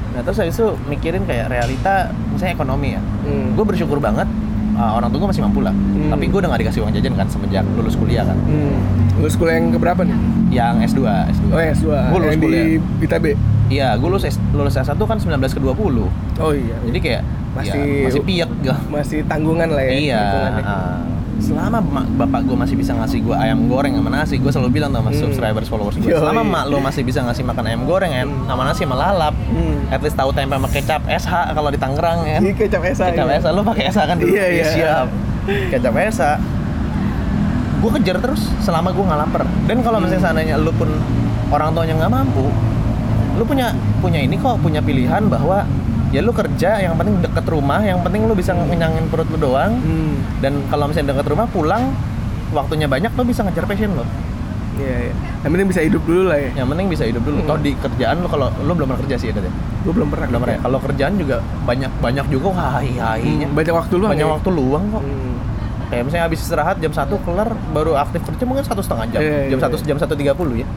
[0.07, 3.51] nah terus habis itu mikirin kayak realita misalnya ekonomi ya Hmm.
[3.51, 4.29] gue bersyukur banget
[4.75, 6.11] uh, orang tua gue masih mampu lah Hmm.
[6.11, 8.77] tapi gue udah gak dikasih uang jajan kan semenjak lulus kuliah kan Hmm.
[9.15, 10.17] Lu sekolah yang keberapa nih?
[10.51, 11.87] yang S2 S2 Oh ya, S2.
[11.87, 12.65] gue lulus yang di kuliah
[13.01, 13.25] ITB.
[13.67, 16.07] iya gue lulus S, lulus S1 kan 19 ke 20
[16.37, 16.77] Oh iya.
[16.83, 17.21] jadi kayak
[17.55, 19.91] Masih- ya, masih piek gue masih tanggungan lah ya.
[19.95, 20.23] iya
[20.59, 20.99] uh,
[21.37, 24.89] selama ma- bapak gue masih bisa ngasih gue ayam goreng sama nasi gue selalu bilang
[24.89, 25.19] sama Hmm.
[25.19, 28.47] subscribers followers gue selama mak lo masih bisa ngasih makan ayam goreng ayam Hmm.
[28.47, 29.77] sama nasi sama lalap Hmm.
[29.89, 33.09] at least tahu tempe sama kecap SH kalau di Tangerang ya Ini kecap esa.
[33.09, 33.35] kecap ya.
[33.37, 34.65] esa lu pakai esa kan dulu Iya, iya.
[34.65, 35.07] siap
[35.69, 36.31] kecap esa
[37.77, 40.25] gue kejar terus selama gue nggak lapar dan kalau misalnya Hmm.
[40.31, 40.89] seandainya lu pun
[41.47, 42.47] orang tuanya nggak mampu
[43.35, 43.69] lu punya
[43.99, 45.67] punya ini kok punya pilihan bahwa
[46.15, 49.75] ya lu kerja yang penting deket rumah yang penting lu bisa ngenyangin perut lu doang
[49.75, 50.15] Hmm.
[50.39, 51.91] dan kalau misalnya deket rumah pulang
[52.49, 54.07] waktunya banyak lu bisa ngejar passion lo
[54.75, 55.13] Iya, iya.
[55.39, 56.49] Yang penting bisa hidup dulu lah ya.
[56.53, 57.47] yang penting bisa hidup dulu Hmm.
[57.47, 59.39] toh di kerjaan lu kalau lu belum pernah kerja sih ya?
[59.81, 60.27] Gue belum pernah.
[60.27, 60.61] belum pernah ya?
[60.61, 63.55] kalau kerjaan juga banyak banyak juga hai hainya Hmm.
[63.55, 64.11] Banyak waktu luang.
[64.11, 64.33] banyak ya?
[64.33, 65.35] waktu luang kok Hmm.
[65.85, 69.39] kayak misalnya habis istirahat jam 1 kelar baru aktif kerja mungkin satu setengah jam Iya,
[69.47, 69.85] jam iya, satu iya.
[69.85, 70.67] jam satu tiga puluh ya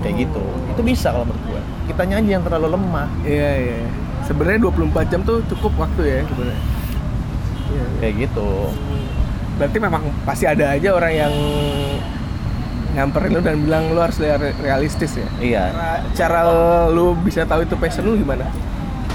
[0.00, 0.20] kayak Oh.
[0.20, 3.78] gitu itu bisa kalau menurut gua kitanya aja yang terlalu lemah Iya, iya.
[4.30, 6.62] Sebenarnya 24 jam tuh cukup waktu ya sebenarnya.
[7.66, 7.84] Iya.
[7.98, 8.48] kayak gitu
[9.56, 11.32] Berarti memang pasti ada aja orang yang
[12.90, 15.28] nyamperin lu dan bilang lu harus re- realistis ya.
[15.38, 15.64] iya
[16.12, 16.42] Cara
[16.88, 18.46] lu bisa tahu itu passion lu gimana?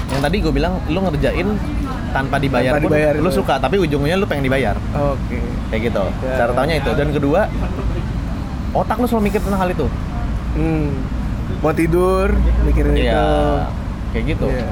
[0.06, 1.44] yang tadi gue bilang lu ngerjain
[2.10, 3.36] tanpa dibayar Tanpa pun dibayar lu itu.
[3.36, 5.42] suka tapi ujungnya lu pengen dibayar Oke.
[5.68, 6.34] kayak gitu Ya.
[6.38, 7.50] cara taunya itu dan kedua
[8.72, 9.86] otak lu selalu mikir tentang hal itu
[10.54, 10.88] Hmm.
[11.58, 13.02] Mau tidur mikirin itu.
[13.02, 13.66] iya
[14.08, 14.66] kayak gitu Iya.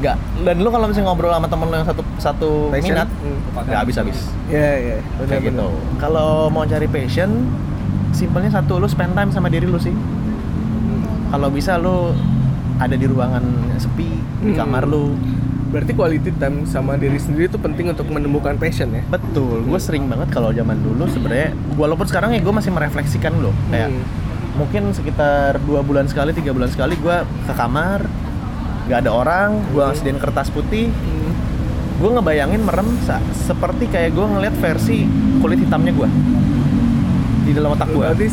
[0.00, 2.84] Nggak dan lu kalau misalnya ngobrol sama temen lu yang satu satu Passion?
[2.90, 3.38] minat Hmm.
[3.60, 4.96] nggak habis habis Iya, iya.
[5.20, 5.46] kayak Benar-benar.
[5.46, 7.30] gitu kalau mau cari passion
[8.10, 9.92] simpelnya satu lu spend time sama diri lu sih
[11.28, 12.10] kalau bisa lu
[12.76, 13.44] ada di ruangan
[13.76, 14.08] sepi
[14.40, 14.56] di Hmm.
[14.56, 15.14] kamar lu
[15.70, 20.08] berarti quality time sama diri sendiri itu penting untuk menemukan passion ya Betul, gue sering
[20.08, 24.02] banget kalau zaman dulu sebenarnya walaupun sekarang ya gue masih merefleksikan loh kayak Hmm.
[24.56, 28.02] mungkin sekitar dua bulan sekali tiga bulan sekali gue ke kamar
[28.90, 31.30] nggak ada orang gue ngasihin kertas putih Hmm.
[31.96, 35.06] gue ngebayangin merem sa- seperti kayak gue ngeliat versi
[35.38, 36.08] kulit hitamnya gue
[37.42, 38.26] di dalam otak gue berarti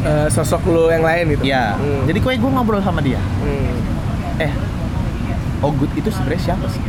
[0.00, 2.08] eh, sosok lo yang lain gitu ya Hmm.
[2.08, 3.76] jadi kayak gue ngobrol sama dia Hmm.
[4.40, 4.52] eh
[5.60, 6.80] Ogut itu sebenarnya siapa sih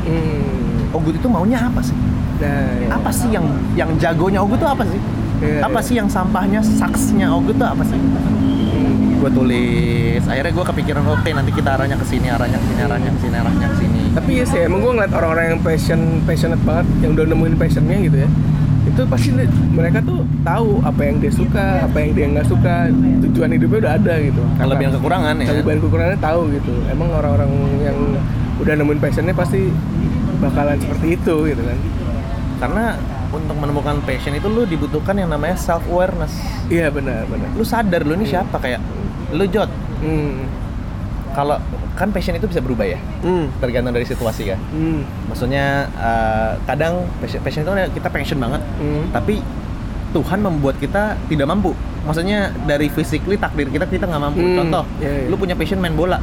[0.00, 0.92] Hmm.
[0.92, 1.96] Ogut itu maunya apa sih
[2.36, 2.88] Nah, ya.
[2.90, 3.44] apa sih yang
[3.74, 5.00] yang jagonya Ogut tuh apa sih
[5.40, 5.80] Iya, apa iya.
[5.82, 7.96] sih yang sampahnya saksnya Ogut tuh apa sih
[9.20, 10.22] gue tulis.
[10.24, 13.36] Akhirnya gue kepikiran oke nanti kita arahnya ke sini arahnya ke sini arahnya ke sini
[13.36, 14.00] arahnya ke sini.
[14.16, 17.98] Tapi ya sih emang gue ngeliat orang-orang yang passion passionate banget yang udah nemuin passionnya
[18.00, 18.30] gitu ya
[18.80, 19.28] itu pasti
[19.76, 22.88] mereka tuh tahu apa yang dia suka apa yang dia nggak suka
[23.28, 24.42] tujuan hidupnya udah ada gitu.
[24.56, 25.46] Kelebihan kekurangan ya.
[25.52, 26.74] Kelebihan kekurangannya tahu gitu.
[26.88, 27.50] Emang orang-orang
[27.84, 27.98] yang
[28.60, 29.68] udah nemuin passionnya pasti
[30.40, 31.78] bakalan seperti itu gitu kan.
[32.60, 32.84] Karena
[33.30, 36.34] untuk menemukan passion itu lu dibutuhkan yang namanya self awareness
[36.66, 37.46] iya benar benar.
[37.54, 38.80] Lu sadar lu ini siapa kayak
[39.32, 40.46] lu jot hmm.
[41.30, 41.56] kalau
[41.92, 43.46] kan passion itu bisa berubah ya Hmm.
[43.58, 45.04] tergantung dari situasi kan Hmm.
[45.26, 49.06] maksudnya eh, kadang passion, passion itu kita passion banget Hmm.
[49.10, 49.38] tapi
[50.10, 51.70] Tuhan membuat kita tidak mampu
[52.02, 55.26] maksudnya dari physically takdir kita kita nggak mampu Hmm, contoh iya, iya.
[55.28, 56.18] lu punya passion main bola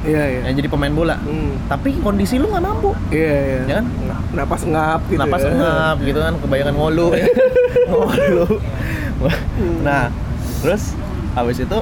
[0.00, 1.54] iya iya yang jadi pemain bola Hmm.
[1.66, 3.86] tapi kondisi lu nggak mampu iya iya Ya kan?
[3.86, 5.50] Nga- napas ngap gitu napas ya.
[5.52, 7.06] ngap gitu kan kebanyakan ngolu
[7.90, 8.46] ngolu
[9.80, 10.10] nah
[10.60, 10.94] terus
[11.32, 11.78] habis itu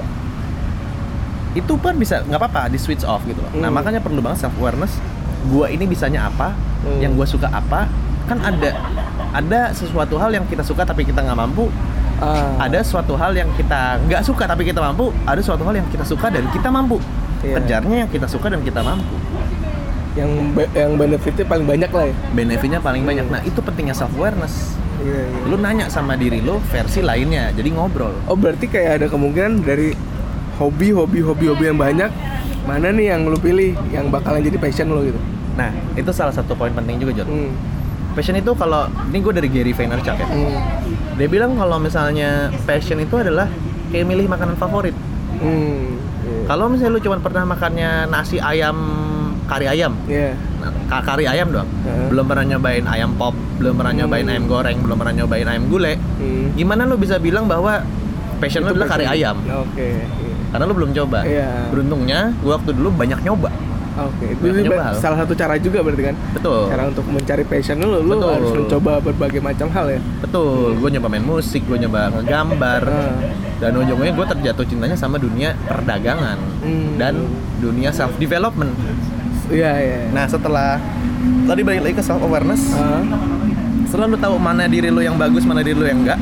[1.56, 3.50] itu pun bisa nggak apa-apa di switch off gitu loh.
[3.56, 3.74] Nah Hmm.
[3.74, 4.92] makanya perlu banget self awareness
[5.48, 6.52] gua ini bisanya apa?
[6.84, 7.00] Hmm.
[7.00, 7.88] yang gua suka apa?
[8.28, 8.70] Kan ada
[9.32, 11.72] ada sesuatu hal yang kita suka tapi kita nggak mampu.
[12.16, 12.56] Ah.
[12.56, 15.12] ada suatu hal yang kita nggak suka tapi kita mampu.
[15.24, 17.00] Ada suatu hal yang kita suka dan kita mampu.
[17.36, 17.60] Iya.
[17.60, 19.12] kejarnya yang kita suka dan kita mampu.
[20.16, 22.14] Yang be- yang benefitnya paling banyak lah ya?
[22.32, 23.28] Benefitnya paling banyak.
[23.28, 25.44] Nah itu pentingnya self awareness iya, iya.
[25.44, 28.16] lu nanya sama diri lu versi lainnya jadi ngobrol.
[28.24, 29.92] Oh berarti kayak ada kemungkinan dari
[30.56, 32.10] hobi hobi hobi hobi yang banyak
[32.64, 35.18] mana nih yang lu pilih yang bakalan jadi passion lo gitu
[35.54, 37.50] nah itu salah satu poin penting juga Jod hmm.
[38.12, 40.58] passion itu kalau ini gue dari Gary Vaynerchuk ya Hmm.
[41.14, 42.30] dia bilang kalau misalnya
[42.62, 43.48] passion itu adalah
[43.86, 44.96] kayak milih makanan favorit
[45.36, 46.00] Hmm.
[46.22, 46.48] Iya.
[46.48, 48.76] kalau misalnya lu cuma pernah makannya nasi ayam
[49.46, 50.32] kari ayam Iya.
[50.58, 52.08] nah, ka- kari ayam doang Heeh.
[52.08, 54.00] belum pernah nyobain ayam pop belum pernah Hmm.
[54.02, 56.50] nyobain ayam goreng belum pernah nyobain ayam gulai Hmm.
[56.52, 57.84] gimana lu bisa bilang bahwa
[58.38, 59.14] passion lu Itu adalah kari passion.
[59.14, 60.04] ayam oke iya.
[60.56, 61.68] Karena lu belum coba Iya.
[61.68, 63.52] beruntungnya gua waktu dulu banyak nyoba
[63.96, 67.44] oke itu Banyak juga nyoba salah satu cara juga berarti kan betul cara untuk mencari
[67.44, 68.30] passion lu lu Betul.
[68.30, 73.20] harus mencoba berbagai macam hal ya Betul, gue nyoba main musik, gue nyoba ngegambar, Ah.
[73.58, 76.96] dan ujungnya gue terjatuh cintanya sama dunia perdagangan Hmm.
[76.96, 77.14] dan
[77.58, 78.72] dunia self development.
[79.48, 80.80] iya iya Nah setelah
[81.44, 83.00] tadi balik lagi ke self awareness, Ah.
[83.86, 86.18] setelah lu tahu mana diri lu yang bagus, mana diri lu yang enggak,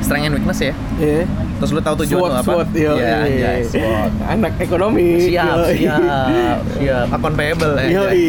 [0.00, 0.74] strength and weakness ya.
[0.96, 1.30] Iya.
[1.62, 2.42] Terus lu tahu tujuan SWOT, lu apa?
[2.44, 3.16] SWOT, yo, Iya, iya.
[3.22, 4.12] anjay, SWOT.
[4.26, 5.08] Anak ekonomi.
[5.22, 5.76] Siap, yoi.
[5.78, 7.06] siap, siap.
[7.08, 7.86] Account payable ya.
[7.96, 8.26] Yoi.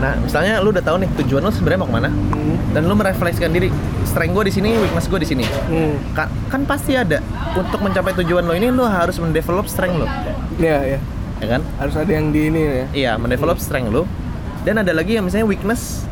[0.00, 2.56] Nah, misalnya lu udah tahu nih tujuan lu sebenarnya mau ke mana, Hmm.
[2.72, 3.68] dan lu merefleksikan diri,
[4.02, 5.44] strength gue di sini, weakness gue di sini.
[5.44, 6.00] Hmm.
[6.10, 7.20] kan, kan pasti ada
[7.52, 10.08] untuk mencapai tujuan lo ini lo harus mendevelop strength lo
[10.56, 10.98] Iya, iya.
[11.36, 12.86] ya kan Harus ada yang di ini ya.
[12.94, 14.08] iya mendevelop strength lo
[14.60, 16.08] dan ada lagi yang misalnya weakness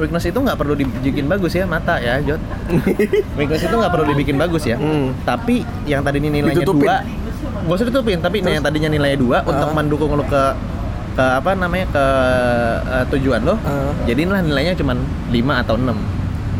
[0.00, 2.40] weakness itu nggak perlu dibikin bagus ya mata ya Jod
[3.38, 5.12] weakness itu nggak perlu dibikin bagus ya Hmm.
[5.22, 6.82] tapi yang tadi ini nilainya Ditutupin.
[6.82, 6.96] dua
[7.60, 9.74] gak usah ditutupin tapi yang tadinya nilainya dua untuk Ah.
[9.74, 10.42] mendukung lo ke
[11.10, 12.04] ke apa namanya ke
[12.88, 13.92] eh, tujuan lo Ah.
[14.04, 14.96] jadi inilah nilainya cuma
[15.28, 15.92] 5 atau 6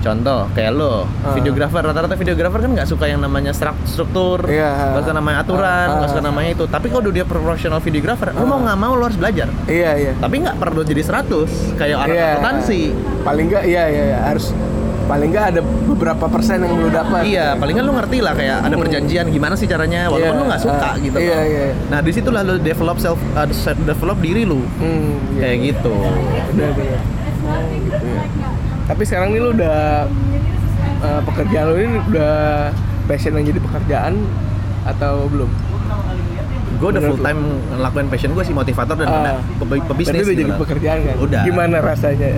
[0.01, 1.33] contoh kayak lo Ah.
[1.33, 3.53] videografer rata-rata videografer kan nggak suka yang namanya
[3.85, 4.97] struktur Iya.
[4.97, 6.13] nggak suka namanya aturan Ah, nggak ah.
[6.13, 8.47] suka namanya itu tapi kalau dia profesional videografer lo Ah.
[8.47, 10.13] mau nggak mau lo harus belajar Iya, iya.
[10.17, 12.29] tapi nggak perlu jadi 100 kayak orang Iya.
[12.35, 12.83] akuntansi
[13.21, 14.19] Paling enggak iya, iya, iya.
[14.25, 14.57] harus
[15.05, 17.27] paling enggak ada beberapa persen yang lu dapat.
[17.27, 18.81] Iya, paling kan lu ngerti lah kayak ada Hmm.
[18.81, 21.45] perjanjian gimana sih caranya walaupun Iya, lu nggak suka ah, gitu iya, loh.
[21.45, 21.67] iya.
[21.91, 23.43] Nah, di situlah lu develop self uh,
[23.83, 24.63] develop diri lu.
[24.79, 25.41] Hmm, iya.
[25.43, 25.95] Kayak gitu.
[26.55, 27.01] Benar, benar.
[27.43, 28.50] Oh, gitu ya.
[28.91, 30.11] Tapi sekarang ini lu udah
[31.01, 32.35] eh, pekerjaan lu ini udah
[33.07, 34.13] passion yang jadi pekerjaan
[34.85, 35.51] atau belum?
[36.77, 39.39] Gue udah full time ngelakuin passion gue sih motivator dan Ah.
[39.55, 40.17] pe- pebisnis.
[40.17, 41.15] Berarti udah jadi pekerjaan kan?
[41.21, 41.43] Udah.
[41.45, 42.31] Gimana rasanya?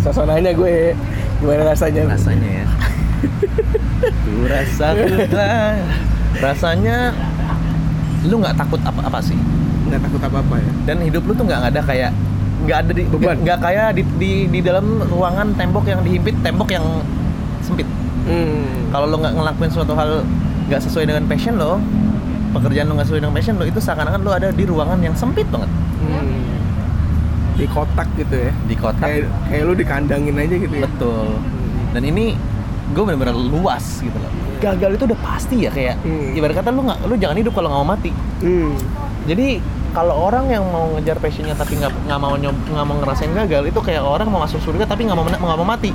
[0.00, 0.92] Sosonanya gue
[1.38, 2.02] gimana rasanya?
[2.08, 2.66] rasanya ya?
[4.24, 4.88] Ku rasa
[6.36, 7.12] rasanya
[8.22, 9.36] lu nggak takut apa-apa sih
[9.84, 10.70] Nggak takut apa-apa ya?
[10.84, 12.10] dan hidup lu tuh nggak ada kayak
[12.60, 13.36] nggak ada di Beban.
[13.38, 16.84] nggak kayak di, di di dalam ruangan tembok yang dihimpit tembok yang
[17.60, 17.88] sempit
[18.20, 18.92] Hmm.
[18.92, 20.20] kalau lo nggak ngelakuin suatu hal
[20.66, 21.80] nggak sesuai dengan passion lo
[22.52, 25.48] pekerjaan lo nggak sesuai dengan passion lo itu seakan-akan lo ada di ruangan yang sempit
[25.48, 26.60] banget Hmm.
[27.54, 31.28] di kotak gitu ya di kotak kayak kayak lu dikandangin aja gitu ya betul
[31.90, 32.36] dan ini
[32.90, 36.36] gue bener-bener luas gitu loh gagal itu udah pasti ya kayak Hmm.
[36.36, 38.72] ibarat kata lu nggak lu jangan hidup kalau nggak mau mati hmm.
[39.24, 39.48] jadi
[39.90, 43.62] kalau orang yang mau ngejar passionnya tapi nggak nggak mau nyob nggak mau ngerasain gagal
[43.74, 45.90] itu kayak orang mau masuk surga tapi nggak mau nggak mau mati.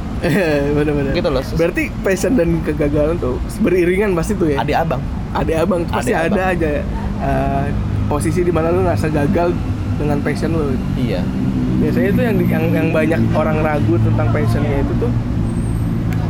[0.76, 1.16] Bener-bener.
[1.16, 1.44] Gitu loh.
[1.56, 4.60] berarti passion dan kegagalan tuh beriringan pasti tuh ya?
[4.60, 5.02] Adik abang.
[5.32, 6.52] Ada abang pasti ada abang.
[6.60, 6.72] aja
[7.24, 7.66] uh,
[8.12, 9.56] posisi di mana lu ngerasa gagal
[9.96, 10.76] dengan passion lu?
[11.00, 11.24] Iya.
[11.80, 15.12] Biasanya itu yang yang yang banyak orang ragu tentang passionnya itu tuh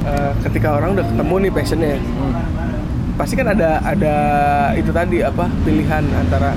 [0.05, 1.97] uh, ketika orang udah ketemu nih passionnya.
[1.97, 2.33] Hmm.
[3.15, 4.15] Pasti kan ada ada
[4.75, 6.51] itu tadi apa pilihan antara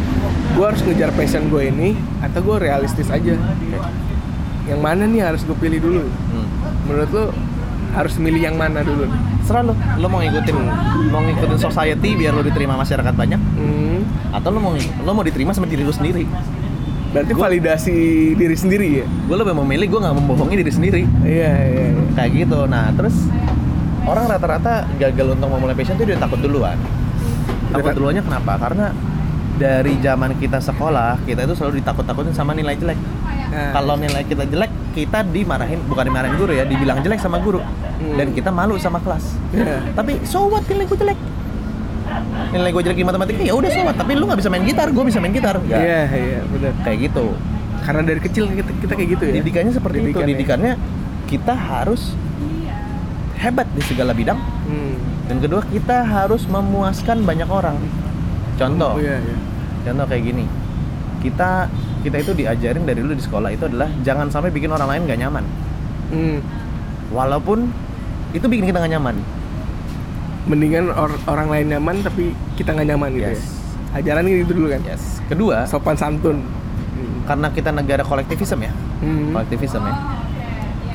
[0.59, 3.39] gue harus ngejar passion gue ini atau gue realistis aja.
[4.69, 6.03] Yang mana nih harus gue pilih dulu?
[6.05, 6.47] Hmm.
[6.85, 7.25] menurut lu
[7.95, 9.07] harus milih yang mana dulu?
[9.47, 10.57] Serah lo lo mau ngikutin
[11.09, 13.41] mau ngikutin society biar lo diterima masyarakat banyak?
[13.41, 14.03] Hmm.
[14.35, 16.27] atau lo mau lo mau diterima sama diri lo sendiri?
[17.09, 17.97] Berarti validasi
[18.37, 19.07] diri sendiri ya?
[19.31, 21.03] Gue lebih memilih gue nggak membohongi diri sendiri.
[21.25, 22.05] Iya iya, iya.
[22.19, 22.69] kayak gitu.
[22.69, 23.17] Nah terus
[24.09, 26.77] orang rata-rata gagal untuk memulai passion itu dia takut duluan.
[27.69, 28.53] Takut Dekat- duluannya kenapa?
[28.59, 28.87] Karena
[29.59, 32.97] dari zaman kita sekolah kita itu selalu ditakut-takutin sama nilai jelek.
[33.49, 37.61] Nah, kalau nilai kita jelek kita dimarahin bukan dimarahin guru ya dibilang jelek sama guru.
[37.99, 38.15] Hmm.
[38.15, 39.35] dan kita malu sama kelas.
[39.51, 39.83] Iya.
[39.91, 40.63] tapi so what?
[40.65, 41.19] Nilai gue jelek.
[42.55, 43.99] Nilai gue jelek di matematika ya udah so what?
[43.99, 45.81] Tapi lu nggak bisa main gitar gue bisa main gitar Nggak.
[45.83, 47.35] iya iya benar kayak gitu.
[47.83, 49.35] Karena dari kecil kita, kita kayak gitu ya.
[49.43, 50.07] Didikannya seperti itu.
[50.07, 50.31] Didikannya.
[50.31, 50.73] didikannya
[51.27, 52.15] kita harus
[53.39, 54.39] hebat di segala bidang.
[54.69, 54.95] Hmm.
[55.29, 57.77] dan kedua kita harus memuaskan banyak orang.
[58.57, 58.97] Contoh.
[58.97, 59.37] Oh, iya, iya.
[59.85, 60.45] contoh kayak gini.
[61.21, 61.69] Kita
[62.01, 65.21] kita itu diajarin dari dulu di sekolah itu adalah jangan sampai bikin orang lain gak
[65.21, 65.45] nyaman.
[66.09, 66.41] Hmm.
[67.13, 67.69] walaupun
[68.33, 69.17] itu bikin kita gak nyaman.
[70.49, 73.45] Mendingan or- orang lain nyaman tapi kita nggak nyaman gitu Yes.
[73.93, 74.81] ya ajaran gitu dulu kan?
[74.89, 75.21] Yes.
[75.29, 76.41] Kedua sopan santun.
[77.29, 78.73] karena kita negara kolektivisme ya.
[79.05, 79.37] Hmm.
[79.37, 79.85] kolektivisme.
[79.85, 79.97] Ya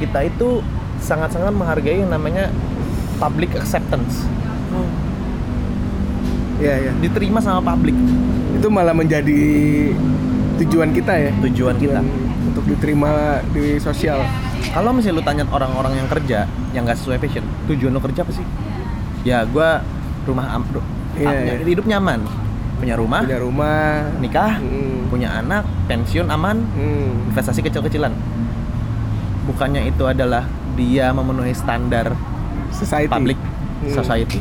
[0.04, 0.60] kita itu
[1.04, 2.48] sangat-sangat menghargai yang namanya
[3.18, 4.24] public acceptance
[6.56, 6.92] Iya iya.
[6.96, 7.98] diterima sama publik
[8.56, 9.42] Itu malah menjadi
[10.56, 11.32] tujuan kita ya.
[11.44, 12.00] tujuan kita
[12.46, 13.10] untuk diterima
[13.50, 14.22] di sosial.
[14.70, 18.32] kalau misalnya lu tanya orang-orang yang kerja yang nggak sesuai passion tujuan lu kerja apa
[18.32, 18.46] sih
[19.22, 19.84] ya gua
[20.24, 21.54] rumah am, ru- Iya, ah, iya.
[21.62, 22.24] hidup nyaman
[22.80, 23.84] punya rumah Punya rumah,
[24.18, 25.10] nikah Hmm.
[25.10, 27.28] punya anak pensiun aman Hmm.
[27.30, 28.16] investasi kecil-kecilan
[29.44, 32.14] bukannya itu adalah dia memenuhi standar
[32.70, 33.08] Society.
[33.08, 33.38] public
[33.80, 33.92] Hmm.
[33.92, 34.40] society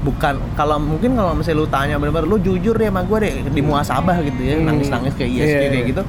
[0.00, 3.60] bukan kalau mungkin kalau misalnya lu tanya bener-bener lu jujur deh sama gue deh di
[3.60, 4.66] muasabah gitu ya Hmm.
[4.66, 5.88] nangis-nangis kayak ISG Iya, kayak iya.
[5.88, 6.02] gitu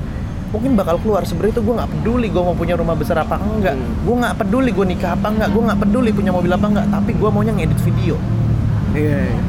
[0.50, 3.72] mungkin bakal keluar sebenarnya itu gue nggak peduli gue mau punya rumah besar apa enggak
[3.74, 3.92] Hmm.
[4.02, 7.12] gue nggak peduli gue nikah apa enggak gue nggak peduli punya mobil apa enggak tapi
[7.14, 8.16] gue maunya ngedit video
[8.92, 9.20] Iya.
[9.26, 9.42] iya.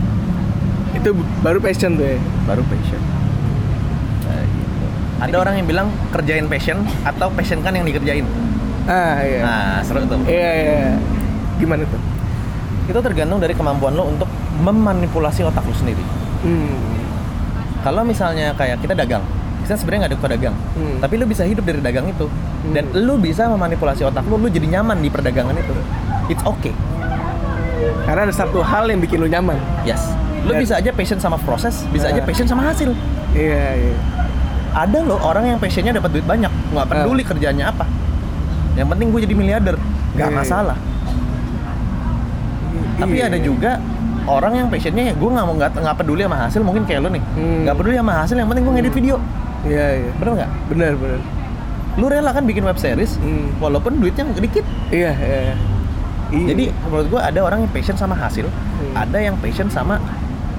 [0.94, 2.18] Itu baru passion tuh ya.
[2.44, 3.00] baru passion
[4.22, 4.86] Kayak gitu.
[5.20, 8.22] ada orang yang bilang kerjain passion atau passion kan yang dikerjain
[8.84, 9.40] Ah iya.
[9.40, 10.80] nah seru tuh Iya iya.
[11.56, 12.00] Gimana tuh?
[12.82, 14.26] itu tergantung dari kemampuan lo untuk
[14.58, 16.02] memanipulasi otak lo sendiri
[16.42, 16.74] Hmm.
[17.80, 19.22] kalau misalnya kayak kita dagang
[19.62, 20.98] kita sebenarnya nggak ada dagang Hmm.
[20.98, 22.26] tapi lu bisa hidup dari dagang itu
[22.68, 25.72] dan lu bisa memanipulasi otak lu lu jadi nyaman di perdagangan itu
[26.28, 26.74] it's okay
[28.02, 29.54] Karena ada satu hal yang bikin lu nyaman.
[29.82, 30.02] yes
[30.42, 32.26] lu Dan- bisa aja passion sama proses bisa aja Nah.
[32.26, 32.90] passion sama hasil
[33.30, 33.94] Iya iya.
[34.74, 37.86] ada loh orang yang passionnya dapat duit banyak nggak peduli kerjanya apa
[38.74, 39.76] yang penting gue jadi miliarder
[40.12, 40.38] nggak Iya, iya.
[40.38, 40.76] masalah
[42.94, 43.44] tapi Iya, ada iya.
[43.44, 43.70] juga
[44.24, 47.22] orang yang passionnya gue nggak mau nggak nggak peduli sama hasil mungkin kayak lu nih
[47.34, 47.58] Hmm.
[47.66, 49.16] nggak peduli sama hasil yang penting gue ngedit video
[49.62, 50.10] Iya iya.
[50.16, 51.20] bener nggak Benar benar.
[51.92, 53.52] lu rela kan bikin web series Hmm.
[53.58, 55.38] walaupun duitnya dikit Iya iya.
[55.42, 55.54] iya.
[56.32, 56.46] Iya.
[56.48, 58.94] jadi menurut gua ada orang yang passion sama hasil Hmm.
[58.94, 60.00] ada yang passion sama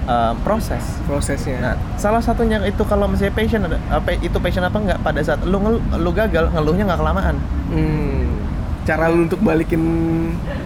[0.06, 1.58] uh, proses prosesnya.
[1.60, 5.40] nah salah satunya itu kalau misalnya passion ada apa itu passion apa enggak pada saat
[5.42, 7.36] lu ngel, lu gagal ngeluhnya nggak kelamaan
[7.68, 8.30] Hmm.
[8.84, 9.80] Cara lu untuk balikin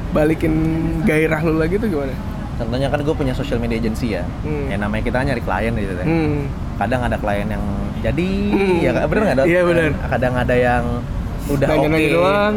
[0.09, 0.53] balikin
[1.03, 2.15] gairah lu lagi tuh gimana?
[2.57, 4.65] contohnya kan gue punya social media agency ya Hmm.
[4.65, 6.49] ya namanya kita nyari klien gitu ya Hmm.
[6.75, 7.61] kadang ada klien yang
[7.99, 8.77] jadi Hmm.
[8.81, 9.45] ya bener nggak Dot?
[9.45, 9.89] Iya, bener.
[10.09, 10.83] kadang ada yang
[11.47, 12.55] udah oke Nanya-nanya doang.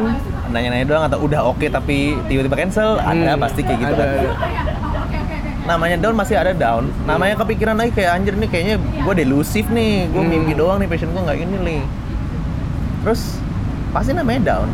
[0.50, 3.38] nanya-nanya doang atau udah oke tapi tiba-tiba cancel ada Hmm.
[3.38, 4.08] pasti kayak gitu Ada, kan.
[4.16, 4.30] ada.
[5.70, 6.90] Namanya down masih ada down.
[7.06, 10.30] Namanya kepikiran lagi kayak anjir nih kayaknya gue delusif nih gue Hmm.
[10.30, 11.82] mimpi doang nih passion gue nggak ini nih.
[13.06, 13.38] Terus
[13.94, 14.68] pasti namanya down.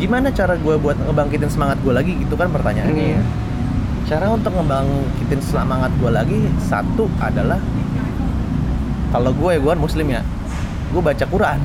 [0.00, 2.16] Gimana cara gue buat ngebangkitin semangat gue lagi?
[2.16, 3.20] Gitu kan pertanyaannya ya.
[3.20, 3.42] Hmm.
[4.04, 7.56] cara untuk ngebangkitin semangat gue lagi satu adalah
[9.08, 10.20] kalau gue gue kan muslim ya
[10.92, 11.60] gue baca Quran.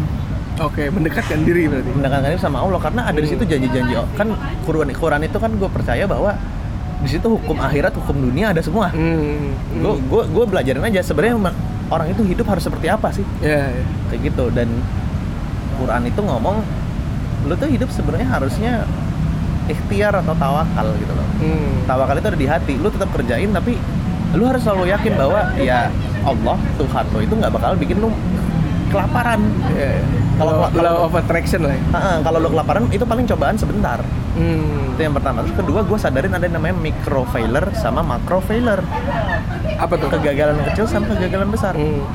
[0.60, 1.88] Oke, mendekatkan diri berarti.
[1.96, 3.96] mendekatkan diri sama Allah karena ada di situ janji-janji.
[4.20, 4.36] Kan
[4.68, 6.36] Quran Quran itu kan gue percaya bahwa
[7.00, 9.56] di situ hukum akhirat hukum dunia ada semua Hmm.
[9.74, 11.52] gue gue gue belajarin aja sebenarnya
[11.88, 13.84] orang itu hidup harus seperti apa sih Ya, ya.
[14.08, 14.68] kayak gitu dan
[15.72, 16.58] Al-Quran itu ngomong
[17.42, 18.84] lu tuh hidup sebenarnya harusnya
[19.66, 21.88] ikhtiar atau tawakal gitu loh Hmm.
[21.88, 23.80] tawakal itu ada di hati lu tetap kerjain tapi
[24.30, 25.88] lu harus selalu yakin bahwa ya
[26.22, 28.12] Allah Tuhan lo itu nggak bakal bikin lu
[28.88, 29.40] kelaparan
[29.72, 30.04] Iya.
[30.40, 31.72] Kalau- kalau- of attraction lah.
[31.72, 31.82] ya.
[31.92, 34.00] Heeh, kalau lu kelaparan itu paling cobaan sebentar
[34.32, 34.94] Hmm.
[34.94, 38.80] itu yang pertama terus kedua gue sadarin ada yang namanya micro failure sama macro failure
[39.76, 40.08] Apa tuh?
[40.10, 42.08] kegagalan kecil sama kegagalan besar Hmm.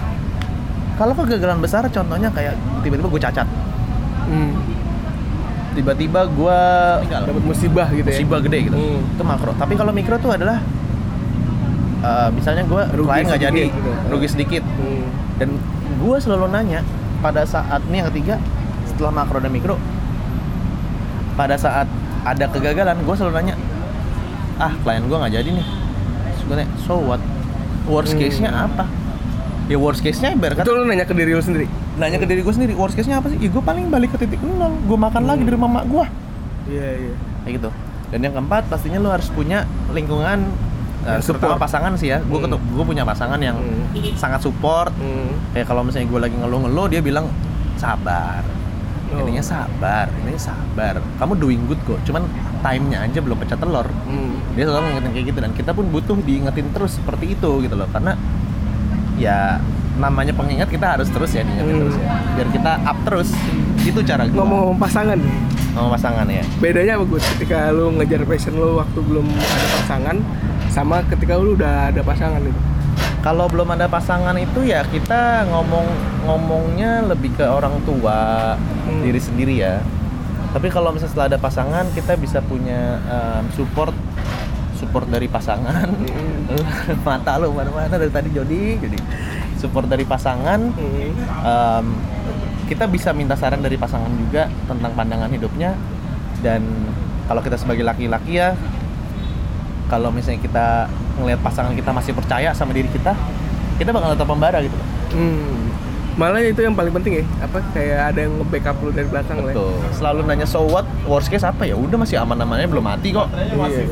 [0.95, 3.49] kalau kegagalan besar contohnya kayak tiba-tiba gue cacat
[4.25, 4.57] Hmm.
[5.73, 6.59] tiba-tiba gue
[7.05, 8.15] Dapat musibah gitu ya.
[8.17, 9.05] musibah gede gitu Hmm.
[9.11, 10.63] itu makro tapi kalau mikro tuh adalah
[12.01, 13.91] eh, misalnya gue Rugi klien nggak jadi gitu.
[14.09, 15.05] rugi sedikit Hmm.
[15.37, 15.49] dan
[15.99, 16.81] gue selalu nanya
[17.25, 18.37] pada saat ini yang ketiga
[18.85, 19.81] setelah makro dan mikro
[21.35, 21.89] pada saat
[22.23, 23.55] ada kegagalan gue selalu nanya
[24.57, 25.67] ah klien gue nggak jadi nih.
[26.47, 27.19] Nanya so what?
[27.85, 28.21] Worst Hmm.
[28.21, 28.85] case nya apa?
[29.65, 31.65] Ya worst case nya ibarat Itu lu nanya ke diri lu sendiri.
[31.95, 33.39] nanya ke diri gue sendiri worst case nya apa sih?
[33.39, 36.05] Ya gue paling balik ke titik nol gue makan lagi di rumah mak gue
[36.67, 37.15] Iya, iya.
[37.43, 37.69] kayak gitu.
[38.09, 40.49] Dan yang keempat pastinya lo harus punya lingkungan
[41.21, 41.59] support.
[41.59, 42.55] pasangan sih ya gue Hmm.
[42.55, 44.15] gue punya pasangan yang Hmm.
[44.15, 45.33] sangat support Hmm.
[45.53, 47.29] kayak kalau misalnya gue lagi ngeluh-ngeluh dia bilang
[47.75, 48.41] sabar
[49.07, 49.21] Oh.
[49.21, 52.25] intinya sabar ini sabar kamu doing good kok cuman
[52.61, 54.41] time-nya aja belum pecah telur Hmm.
[54.53, 57.87] dia selalu ngingetin kayak gitu dan kita pun butuh diingetin terus seperti itu gitu loh
[57.89, 58.17] karena
[59.15, 59.63] ya
[59.95, 61.83] namanya pengingat kita harus terus ya diingetin Hmm.
[61.87, 63.29] terus ya biar kita up terus
[63.81, 65.19] itu cara gue Ngomong-ngomong pasangan
[65.71, 70.17] ngomong pasangan ya bedanya apa ketika lu ngejar passion lu waktu belum ada pasangan
[70.75, 72.61] sama ketika lu udah ada pasangan itu
[73.23, 75.87] kalau belum ada pasangan itu ya kita ngomong
[76.27, 79.01] ngomongnya lebih ke orang tua Hmm.
[79.01, 79.81] diri sendiri ya
[80.53, 83.95] tapi kalau misalnya setelah ada pasangan kita bisa punya um, support
[84.77, 86.99] support dari pasangan Hmm.
[87.07, 88.99] mata lu mana-mana dari tadi Jody jadi
[89.57, 91.11] support dari pasangan Hmm.
[91.41, 91.87] um,
[92.67, 95.73] kita bisa minta saran dari pasangan juga tentang pandangan hidupnya
[96.41, 96.61] dan
[97.25, 98.53] kalau kita sebagai laki-laki ya
[99.87, 100.67] kalau misalnya kita
[101.17, 103.13] ngelihat pasangan kita masih percaya sama diri kita
[103.77, 104.89] kita bakal tetap membara gitu loh.
[105.15, 105.55] Hmm.
[106.15, 109.51] malah itu yang paling penting ya apa kayak ada yang nge-backup lu dari belakang lah
[109.51, 109.59] ya.
[109.59, 109.75] Betul.
[109.99, 111.75] Selalu nanya so what, worst case apa ya?
[111.75, 113.27] Udah masih aman-amannya belum mati kok.
[113.35, 113.83] Iya.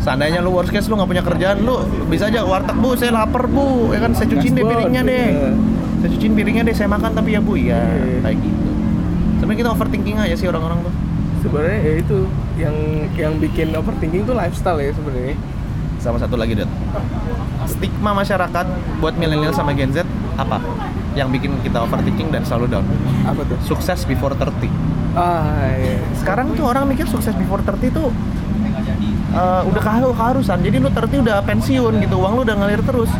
[0.00, 3.44] Seandainya lu worst case lu nggak punya kerjaan, lu bisa aja warteg bu, saya lapar
[3.44, 5.26] bu, ya kan saya cuciin deh piringnya deh.
[5.36, 5.50] Iya.
[6.00, 8.24] Saya cuciin piringnya deh, saya makan tapi ya bu, ya Iya.
[8.24, 8.68] kayak gitu.
[9.36, 10.94] Sebenarnya kita overthinking aja sih orang-orang tuh.
[11.40, 12.18] sebenarnya ya itu
[12.60, 12.76] yang
[13.16, 15.36] yang bikin overthinking tuh lifestyle ya sebenarnya
[16.00, 16.68] Sama satu lagi, Dot.
[17.68, 18.66] Stigma masyarakat
[19.04, 20.04] buat milenial sama Gen Z
[20.36, 20.56] apa?
[21.12, 22.84] Yang bikin kita overthinking dan selalu down.
[23.24, 24.64] apa tuh Sukses before 30.
[25.12, 28.08] ah iya Sekarang tuh orang mikir sukses before 30 tuh
[29.34, 29.82] uh, udah
[30.14, 30.58] keharusan.
[30.62, 33.10] Jadi lu 30 udah pensiun gitu, uang lu udah ngalir terus.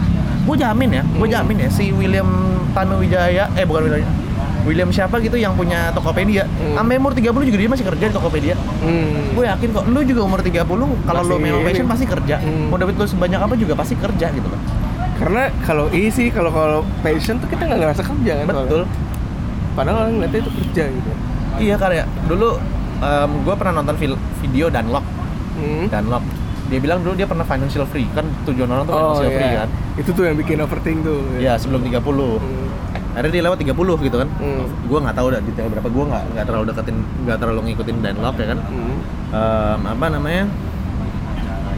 [0.46, 2.26] Gue jamin ya, gue jamin ya si William
[2.72, 4.08] Tanuwijaya, eh bukan William,
[4.62, 6.44] William siapa gitu yang punya Tokopedia.
[6.44, 6.76] Hmm.
[6.76, 8.54] Sampai umur 30 juga dia masih kerja di Tokopedia.
[8.54, 9.32] hmm.
[9.32, 10.64] Gue yakin kok, lu juga umur 30
[11.02, 12.36] kalau lu memang passion pasti kerja.
[12.38, 12.68] Hmm.
[12.68, 14.60] Mau dapat lu sebanyak apa juga pasti kerja gitu loh.
[15.16, 18.64] karena kalau ini sih kalau kalau passion tuh kita nggak ngerasa kerja kan soalnya.
[18.66, 18.84] Betul.
[19.70, 21.10] padahal orang ngeliatnya itu kerja gitu
[21.60, 22.04] Iya karya.
[22.24, 22.48] Dulu
[23.42, 23.96] gue pernah nonton
[24.40, 25.04] video Dunlop.
[25.54, 25.84] hmm.
[25.88, 26.24] Dunlop.
[26.66, 29.58] Dia bilang dulu dia pernah financial free kan tujuan orang tuh oh financial free iya
[29.58, 29.68] kan.
[29.98, 32.00] itu tuh yang bikin overthinking tuh Ya sebelum 30
[32.40, 32.69] Hmm.
[33.10, 34.64] Akhirnya dia lewat 30 gitu kan Hmm.
[34.84, 38.36] Gue nggak tahu dah detail berapa Gue nggak nggak terlalu deketin nggak terlalu ngikutin Dunlop
[38.36, 38.96] ya kan Hmm.
[39.30, 40.44] Em, Apa namanya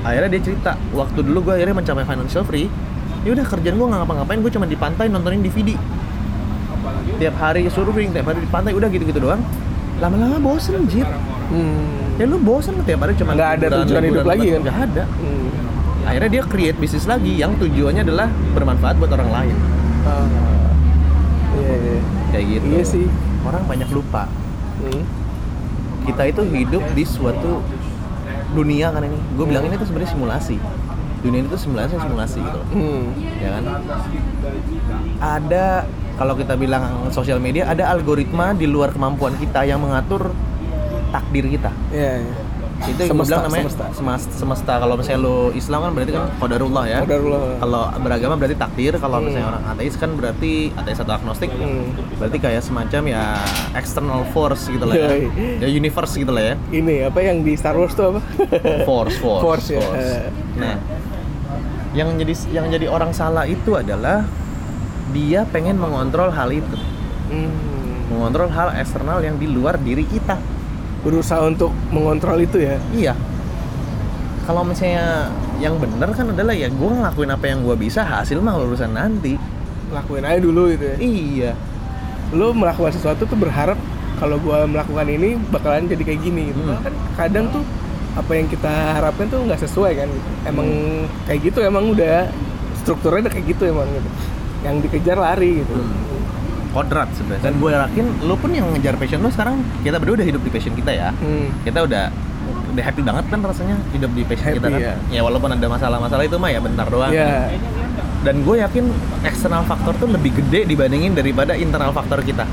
[0.02, 2.68] Akhirnya dia cerita Waktu dulu gue akhirnya mencapai financial free
[3.22, 5.72] ya udah kerjaan gue nggak ngapa-ngapain Gue cuma di pantai nontonin DVD
[7.14, 9.40] Tiap hari surfing, tiap hari di pantai Udah gitu-gitu doang
[9.98, 11.06] Lama-lama bosen anjir
[11.48, 12.16] Hmm.
[12.16, 14.60] Ya lu bosen tiap hari cuma Nggak ada tujuan hidup lagi kan?
[14.60, 15.48] Nggak ada Hmm.
[16.02, 19.56] Akhirnya dia create bisnis lagi Yang tujuannya adalah bermanfaat buat orang lain
[20.02, 20.26] Ah.
[21.54, 21.98] Iya, iya.
[22.28, 23.06] Kayak gitu Iya sih.
[23.42, 24.24] Orang banyak lupa
[24.72, 25.04] Hmm.
[26.02, 27.62] kita itu hidup di suatu
[28.50, 30.56] dunia kan ini gue bilang ini tuh sebenarnya simulasi
[31.22, 33.14] dunia ini tuh simulasi simulasi gitu loh Hmm.
[33.38, 33.64] ya kan
[35.18, 40.34] ada kalau kita bilang sosial media ada algoritma di luar kemampuan kita yang mengatur
[41.10, 42.34] takdir kita Iya, iya.
[42.84, 43.84] Itu yang Semesta, bilang namanya semesta.
[43.92, 44.30] semesta.
[44.34, 47.40] semesta kalau misalnya lo Islam kan berarti kan qadarullah ya Qadarullah.
[47.56, 49.24] kalau beragama berarti takdir kalau Hmm.
[49.24, 51.94] misalnya orang ateis kan berarti ateis atau agnostik Hmm.
[52.16, 53.22] berarti kayak semacam ya
[53.72, 55.08] external force gitu lah ya,
[55.58, 58.20] ya universe gitu lah ya Ini apa yang di Star Wars tuh apa?
[58.88, 60.30] force force Force, ya.
[60.54, 60.74] nah
[61.92, 64.24] yang jadi yang jadi orang salah itu adalah
[65.10, 66.76] dia pengen mengontrol hal itu
[67.28, 67.48] Hmm.
[68.08, 70.36] mengontrol hal eksternal yang di luar diri kita
[71.02, 72.78] Berusaha untuk mengontrol itu ya.
[72.92, 73.14] iya
[74.42, 78.58] kalau misalnya yang bener kan adalah ya gue ngelakuin apa yang gue bisa hasil mah
[78.58, 79.38] urusan nanti
[79.90, 80.96] Lakuin aja dulu gitu ya.
[80.98, 81.50] iya
[82.32, 83.76] Lu melakukan sesuatu tuh berharap
[84.16, 86.78] kalau gua melakukan ini bakalan jadi kayak gini gitu Hmm.
[86.80, 87.62] kan kadang tuh
[88.12, 90.28] apa yang kita harapkan tuh nggak sesuai kan gitu.
[90.44, 90.68] emang
[91.24, 92.28] kayak gitu emang udah
[92.78, 94.08] strukturnya udah kayak gitu emang gitu
[94.62, 95.74] yang dikejar lari gitu
[96.72, 100.26] kodrat sebenarnya dan gue yakin lu pun yang ngejar passion lu sekarang kita berdua udah
[100.26, 101.48] hidup di passion kita ya Hmm.
[101.62, 102.04] kita udah
[102.72, 104.94] udah happy banget kan rasanya hidup di passion Happy, kita kan ya.
[105.10, 107.52] ya walaupun ada masalah-masalah itu mah ya bentar doang ya
[108.22, 108.84] dan gue yakin
[109.22, 112.48] eksternal faktor tuh lebih gede dibandingin daripada internal faktor kita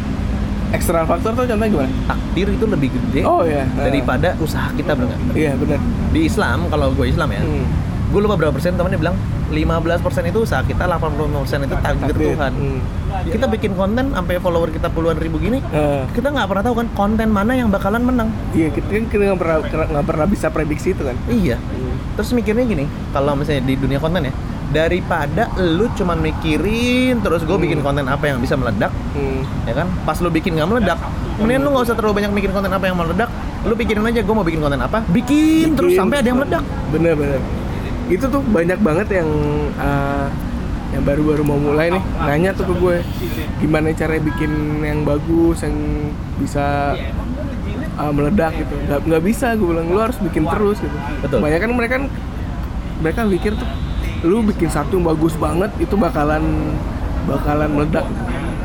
[0.70, 3.66] eksternal faktor tuh contohnya gimana takdir itu lebih gede Oh, iya.
[3.74, 5.34] daripada usaha kita nggak?
[5.34, 7.66] iya benar di Islam kalau gue Islam ya Hmm.
[8.10, 9.16] Gue lupa berapa persen temennya bilang
[9.50, 12.14] 15% itu usaha kita 80% itu takdir.
[12.14, 12.52] Tuhan.
[12.54, 12.80] Hmm.
[13.26, 16.88] kita bikin konten sampai follower kita puluhan ribu gini Eh, kita nggak pernah tahu kan
[16.94, 18.30] konten mana yang bakalan menang.
[18.52, 21.18] Iya kita kan nggak pernah nggak pernah bisa prediksi itu kan.
[21.26, 21.58] Iya.
[22.14, 24.34] Terus mikirnya gini kalau misalnya di dunia konten ya
[24.70, 29.42] daripada lu cuman mikirin terus gue bikin konten apa yang bisa meledak Hmm.
[29.66, 29.90] ya kan?
[30.06, 30.98] Pas lu bikin nggak meledak
[31.38, 33.30] mendingan lu nggak usah terlalu banyak bikin konten apa yang meledak
[33.60, 36.00] lu pikirin aja gue mau bikin konten apa bikin, terus Bikin.
[36.00, 36.64] sampai ada yang meledak.
[36.90, 37.42] Bener bener
[38.10, 39.30] itu tuh banyak banget yang
[39.78, 40.28] uh,
[40.90, 42.96] yang baru-baru mau mulai nih nanya tuh ke gue
[43.62, 45.78] gimana cara bikin yang bagus yang
[46.42, 46.98] bisa
[48.02, 48.74] uh, meledak gitu.
[48.90, 50.98] Nggak nggak bisa gue bilang lu harus bikin terus gitu.
[51.22, 51.38] Betul.
[51.46, 51.96] banyak kan mereka
[53.00, 53.70] mereka mikir tuh
[54.26, 56.74] lu bikin satu yang bagus banget itu bakalan
[57.30, 58.06] bakalan meledak.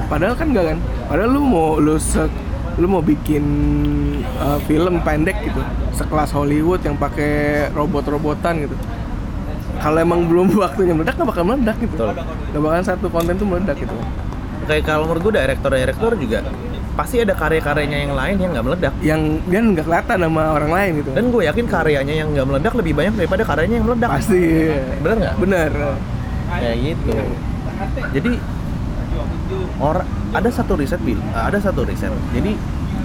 [0.08, 0.78] Padahal kan enggak kan?
[1.12, 2.24] Padahal lu mau lu se
[2.80, 3.44] lu mau bikin
[4.40, 5.62] uh, film pendek gitu
[5.94, 8.74] sekelas Hollywood yang pakai robot-robotan gitu
[9.84, 11.92] kalau emang belum waktunya meledak nggak bakal meledak gitu.
[11.92, 12.10] Betul.
[12.16, 13.96] nggak bakalan satu konten tuh meledak gitu.
[14.64, 16.38] Kayak kalau menurut gue director-director juga
[16.94, 18.94] pasti ada karya-karyanya yang lain yang nggak meledak.
[19.04, 21.10] Yang dia nggak kelihatan sama orang lain gitu.
[21.12, 24.10] Dan gue yakin karyanya yang nggak meledak lebih banyak daripada karyanya yang meledak.
[24.16, 24.42] Pasti.
[25.04, 25.34] Bener nggak?
[25.36, 25.70] Bener.
[26.48, 27.16] Kayak gitu.
[28.16, 28.32] Jadi
[29.76, 32.08] orang ada satu riset bil ada satu riset.
[32.32, 32.56] Jadi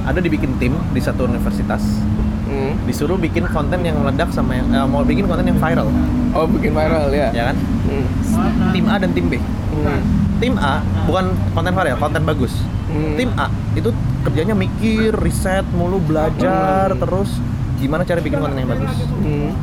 [0.08, 1.84] ada dibikin tim di satu universitas
[2.50, 2.74] Hmm.
[2.84, 5.86] disuruh bikin konten yang meledak sama yang eh, mau bikin konten yang viral
[6.34, 8.06] oh bikin viral ya ya kan Hmm.
[8.70, 10.02] tim A dan tim B Hmm.
[10.38, 12.54] tim A bukan konten viral konten bagus
[12.88, 13.14] Hmm.
[13.16, 17.38] tim A itu kerjanya mikir riset mulu belajar terus
[17.78, 19.54] gimana cara bikin konten yang bagus Hmm.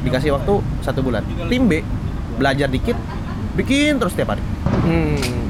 [0.00, 1.80] dikasih waktu satu bulan tim B
[2.36, 2.96] belajar dikit
[3.54, 4.44] bikin terus tiap hari
[4.84, 5.48] Hmm.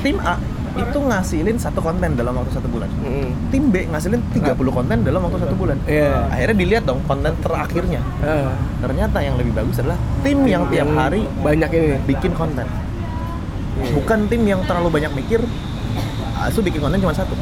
[0.00, 0.38] tim A
[0.76, 2.88] itu ngasilin satu konten dalam waktu satu bulan.
[3.00, 3.30] Hmm.
[3.48, 5.76] tim B ngasilin 30 konten dalam waktu satu bulan.
[5.88, 6.28] Iya.
[6.28, 8.00] akhirnya dilihat dong konten terakhirnya.
[8.20, 8.52] Ah.
[8.84, 11.98] ternyata yang lebih bagus adalah tim yang tiap hari banyak ini.
[12.04, 12.66] bikin konten.
[13.76, 15.40] Bukan tim yang terlalu banyak mikir
[16.36, 17.32] asu bikin konten cuma satu.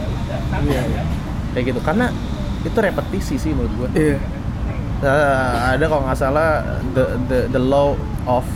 [0.64, 1.02] Iya iya.
[1.54, 2.10] kayak gitu karena
[2.66, 4.18] itu repetisi sih menurut gue iya.
[5.74, 6.64] Ada kalau nggak salah
[6.96, 7.92] the the the law
[8.24, 8.46] of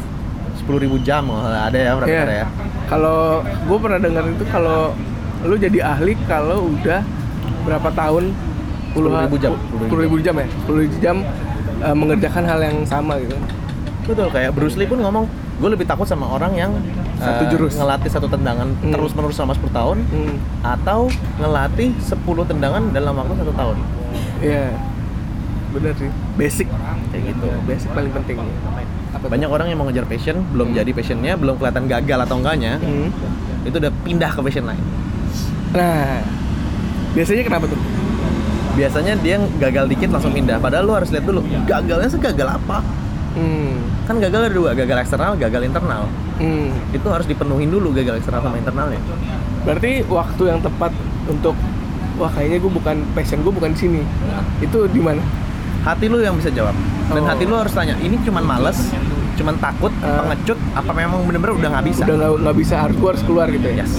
[0.69, 1.65] 10.000 jam kalau nggak salah.
[1.65, 2.23] ada ya berapa Iya.
[2.23, 2.47] ada ya
[2.87, 4.93] Kalau gue pernah dengar itu kalau
[5.41, 7.01] lu jadi ahli kalau udah
[7.63, 8.25] berapa tahun
[8.91, 9.53] 10.000 jam.
[9.87, 11.17] puluh ribu jam ya puluh ribu jam
[11.79, 13.37] eh, mengerjakan hal yang sama gitu
[14.05, 16.73] betul kayak Bruce Lee pun ngomong gue lebih takut sama orang yang
[17.15, 17.75] Satu eh, jurus.
[17.75, 18.91] ngelatih satu tendangan Hmm.
[18.91, 20.35] terus menerus selama 10 tahun hmm.
[20.65, 21.01] atau
[21.37, 22.17] ngelatih 10
[22.47, 23.77] tendangan dalam waktu satu tahun
[24.41, 24.73] iya
[25.69, 26.67] bener sih basic
[27.11, 28.37] kayak gitu basic paling penting
[29.09, 32.77] apa banyak orang yang mau ngejar passion belum jadi passionnya belum kelihatan gagal atau enggaknya
[32.79, 33.09] Hmm.
[33.65, 34.85] itu udah pindah ke passion lain.
[35.73, 36.21] Nah
[37.13, 37.81] biasanya kenapa tuh?
[38.77, 40.63] Biasanya dia gagal dikit langsung pindah.
[40.63, 42.85] Padahal lu harus lihat dulu gagalnya segagal apa?
[43.39, 43.79] Hmm.
[44.09, 46.09] kan gagal ada dua gagal eksternal gagal internal.
[46.39, 46.71] Hmm.
[46.95, 49.01] itu harus dipenuhin dulu gagal eksternal sama internalnya.
[49.67, 50.93] Berarti waktu yang tepat
[51.27, 51.57] untuk
[52.17, 54.01] wah kayaknya gue bukan passion gue bukan di sini.
[54.61, 55.21] Itu di mana?
[55.83, 56.75] Hati lu yang bisa jawab
[57.09, 57.27] dan Oh.
[57.27, 58.79] hati lu harus tanya ini cuman males
[59.35, 60.21] cuman takut Ah.
[60.21, 63.67] pengecut apa memang bener-bener udah nggak bisa udah nggak bisa harus gue harus keluar gitu
[63.67, 63.93] ya yes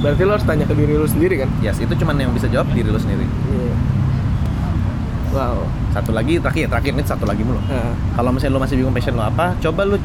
[0.00, 2.66] berarti lo harus tanya ke diri lo sendiri kan yes itu cuman yang bisa jawab
[2.70, 3.74] diri lu sendiri Iya.
[5.30, 5.56] wow
[5.90, 7.94] satu lagi terakhir terakhir ini satu lagi mulu nah.
[8.14, 9.96] kalau misalnya lu masih bingung passion lu apa coba lu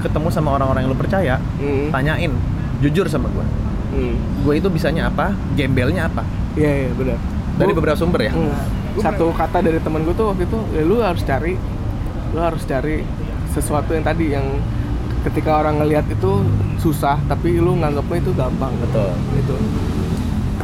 [0.00, 1.90] ketemu sama orang-orang yang lu percaya hmm.
[1.90, 2.32] tanyain
[2.80, 3.46] jujur sama gue
[3.90, 4.14] Hmm.
[4.46, 6.22] gue itu bisanya apa gembelnya apa
[6.54, 7.18] iya iya benar
[7.58, 8.54] dari Gua- beberapa sumber ya Hmm.
[8.96, 11.58] satu kata dari temen gue tuh waktu itu ya lu harus cari
[12.30, 13.02] lu harus cari
[13.50, 14.46] sesuatu yang tadi yang
[15.22, 19.54] ketika orang ngelihat itu susah tapi lu nganggapnya itu gampang betul itu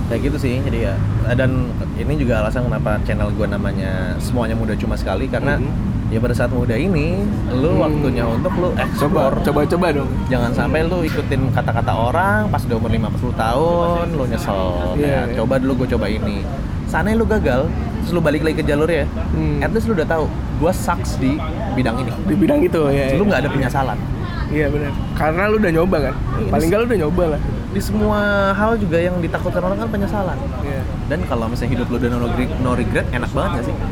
[0.07, 0.95] kayak gitu sih jadi ya
[1.35, 6.07] dan ini juga alasan kenapa channel gue namanya semuanya muda cuma sekali karena Mhm.
[6.07, 7.83] ya pada saat muda ini lu Hmm.
[7.83, 12.63] waktunya untuk lu coba explore coba coba dong jangan sampai lu ikutin kata-kata orang pas
[12.63, 15.37] udah umur 50 tahun lu nyesel Iya, Kayak, iya.
[15.37, 16.47] coba dulu gue coba ini
[16.87, 17.67] sana lu gagal
[17.99, 19.03] terus lu balik lagi ke jalur ya
[19.35, 19.59] Hmm.
[19.59, 21.35] at least lu udah tahu gue sucks di
[21.77, 22.11] bidang ini.
[22.25, 23.99] Di bidang itu ya lu nggak ada penyesalan.
[24.47, 24.93] Iya benar.
[25.13, 26.15] Karena lu udah nyoba kan?
[26.39, 27.41] Iya, paling nggak lu udah nyoba lah.
[27.67, 28.21] di semua
[28.57, 30.39] hal juga yang ditakutkan orang kan penyesalan.
[30.65, 30.81] Iya.
[31.07, 33.75] dan kalau misalnya hidup lu udah no regret, no regret enak banget gak sih?
[33.77, 33.85] Lu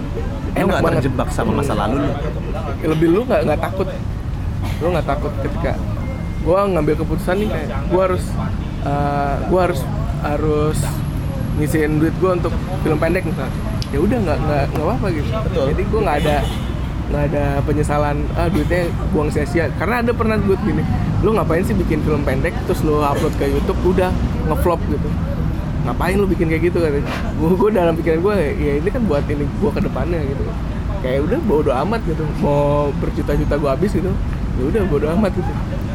[0.57, 0.97] Enak nggak banget.
[1.05, 2.11] terjebak sama masa lalu lu.
[2.89, 3.89] Lebih lu nggak nggak takut.
[4.81, 5.73] Lu nggak takut ketika
[6.41, 8.25] gua ngambil keputusan nih kayak gua harus
[8.83, 9.81] eh, gua harus
[10.25, 10.79] harus
[11.55, 13.53] ngisiin duit gua untuk film pendek misalnya.
[13.93, 15.29] Ya udah nggak nggak nggak apa gitu.
[15.29, 15.65] Betul.
[15.77, 16.37] jadi gua nggak ada
[17.15, 19.71] nggak ada penyesalan ah duitnya buang sia-sia.
[19.79, 20.83] Karena ada pernah duit gini
[21.25, 24.11] lu ngapain sih bikin film pendek terus lu upload ke YouTube udah
[24.51, 25.09] ngevlog gitu.
[25.89, 26.83] Ngapain lu bikin kayak gitu?
[26.83, 26.91] kan
[27.39, 30.43] gua, gua dalam pikiran gua ya ini kan buat ini gua ke depannya gitu.
[31.01, 32.25] Kayak udah bodo amat gitu.
[32.43, 34.11] Mau berjuta-juta gua habis gitu
[34.55, 35.53] ya udah bodo amat gitu.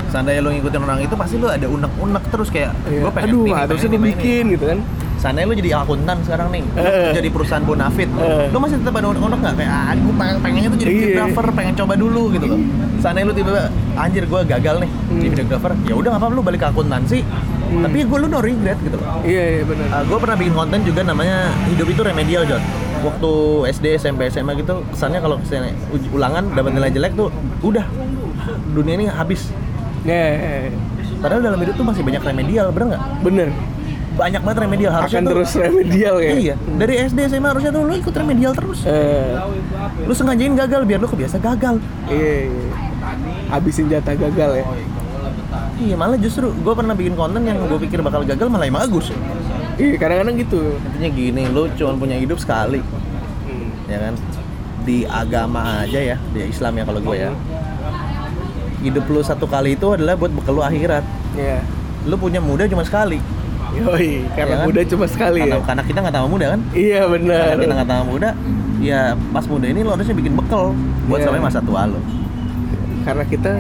[0.10, 3.06] Seandainya lu ngikutin orang itu pasti lu ada unek-unek terus kayak Iya.
[3.06, 4.80] gue pengen aduh harusnya ini, pengen bikin gitu kan
[5.20, 7.12] seandainya lu jadi akuntan sekarang nih lu Eh.
[7.14, 8.48] jadi perusahaan bonafit Eh.
[8.48, 9.54] lu masih tetap ada unek-unek nggak?
[9.54, 11.00] Kayak ah gue pengen pengennya tuh jadi Iya.
[11.04, 12.60] videographer pengen coba dulu gitu loh.
[12.98, 13.64] Seandainya lu tiba-tiba
[13.96, 15.34] anjir gue gagal nih jadi Hmm.
[15.34, 17.20] videographer ya udah apa-apa lu balik ke akuntansi.
[17.70, 17.86] Hmm.
[17.86, 19.22] tapi gue lu no regret gitu loh.
[19.22, 20.02] Iya iya benar.
[20.02, 22.64] Gue pernah bikin konten juga namanya hidup itu remedial John.
[23.00, 23.32] Waktu
[23.70, 27.30] SD SMP SMA gitu kesannya kalau misalnya uj- ulangan dapat nilai jelek tuh
[27.62, 27.86] udah.
[28.70, 29.54] Dunia ini habis.
[30.02, 30.66] Ya
[31.20, 33.04] padahal dalam hidup tuh masih banyak remedial bener nggak?
[33.22, 33.48] Bener
[34.20, 34.92] banyak banget remedial.
[34.92, 36.32] Harusnya akan tuh terus remedial ya?
[36.36, 38.80] Iya dari SD SMA harusnya tuh lu ikut remedial terus.
[38.84, 39.36] Eh,
[40.04, 41.80] lu sengajain gagal biar lu kebiasa gagal.
[42.12, 42.68] Iya, iya.
[43.50, 44.66] habisin jatah gagal ya?
[45.80, 49.16] Iya malah justru gue pernah bikin konten yang gue pikir bakal gagal malah yang bagus.
[49.80, 50.76] Iya kadang-kadang gitu.
[50.92, 52.84] Intinya gini lu cuma punya hidup sekali.
[52.84, 53.70] Hmm.
[53.88, 54.14] ya kan?
[54.84, 56.18] Di agama aja ya.
[56.36, 57.32] Di Islam ya kalau gue ya.
[58.80, 61.04] Hidup lu satu kali itu adalah buat bekal lu akhirat.
[61.36, 61.64] Iya.
[62.08, 63.20] Lu punya muda cuma sekali
[63.72, 64.66] Yoi, karena Ya kan?
[64.66, 67.74] muda cuma sekali karena, ya karena kita nggak tambah muda kan iya benar karena kita
[67.76, 68.30] nggak tambah muda
[68.80, 70.66] ya pas muda ini lo harusnya bikin bekal
[71.06, 71.26] buat Iya.
[71.26, 72.00] sampai masa tua lo
[73.02, 73.52] karena kita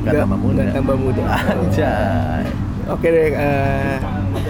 [0.00, 0.60] Nggak tambah muda.
[0.60, 2.44] nggak tambah muda Anjay.
[2.88, 3.96] Oke deh, eh,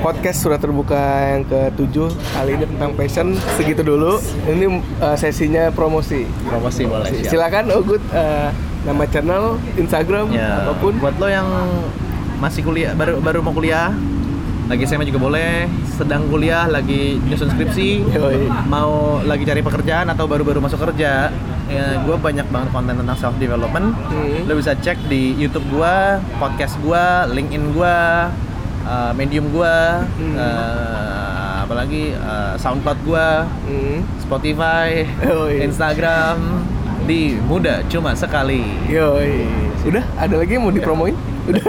[0.01, 0.97] podcast surat terbuka
[1.29, 4.17] yang ke-7 kali ini tentang passion segitu dulu.
[4.43, 4.65] Ini
[4.97, 6.25] eh, sesinya promosi.
[6.43, 7.29] promosi boleh siap.
[7.29, 8.49] Silakan Ogut eh,
[8.81, 10.97] nama channel, Instagram, ya apa pun.
[10.97, 11.45] buat lo yang
[12.41, 13.93] masih kuliah baru baru mau kuliah
[14.71, 18.47] lagi SMA juga boleh sedang kuliah lagi nyusun skripsi Yoi.
[18.65, 21.27] mau lagi cari pekerjaan atau baru-baru masuk kerja
[21.67, 24.47] ya gue banyak banget konten tentang self development Hmm.
[24.47, 25.95] lo bisa cek di YouTube gue
[26.37, 27.97] podcast gue LinkedIn gue
[28.85, 29.77] uh, Medium gue
[30.17, 30.35] Hmm.
[30.35, 33.29] uh, apalagi uh, SoundCloud gue
[33.67, 33.99] Hmm.
[34.21, 35.63] Spotify Yoi.
[35.65, 36.63] Instagram
[37.03, 39.51] di muda cuma sekali Yoi.
[39.83, 41.19] Udah, ada lagi yang mau dipromoin?
[41.43, 41.63] Udah.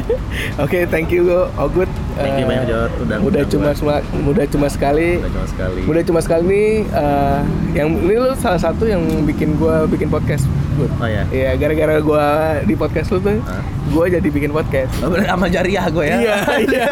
[0.64, 1.22] Oke, thank you
[1.54, 1.86] Ogut.
[2.14, 2.90] Thank you banyak, Jod.
[3.00, 3.74] Udah ngundang cuma gua.
[3.74, 5.18] sema- mudah cuma sekali.
[5.18, 7.38] Udah cuma sekali Mudah cuma sekali nih eh,
[7.74, 10.46] yang ini lu salah satu yang bikin gua bikin podcast.
[10.74, 10.90] Gut.
[10.92, 12.26] oh ya Iya, gara-gara gua
[12.60, 13.62] di podcast lu tuh, Hah?
[13.88, 14.90] gua jadi bikin podcast.
[14.98, 16.36] Oh, bener amal jariah gue ya Iya,
[16.66, 16.86] iya.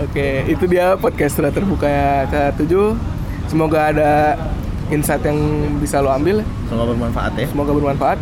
[0.00, 1.90] Oke, itu dia podcast sudah terbuka
[2.28, 2.72] ke-7.
[3.46, 4.12] Semoga ada
[4.88, 5.38] insight yang
[5.76, 6.40] bisa lo ambil.
[6.64, 8.18] semoga bermanfaat ya Semoga bermanfaat.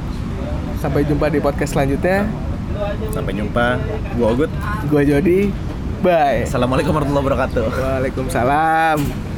[0.81, 2.24] Sampai jumpa di podcast selanjutnya.
[3.12, 3.76] sampai jumpa
[4.16, 4.51] gue Ogut
[4.89, 5.53] Gua Jody.
[6.01, 6.49] Bye.
[6.49, 9.31] assalamualaikum warahmatullahi wabarakatuh Waalaikumsalam.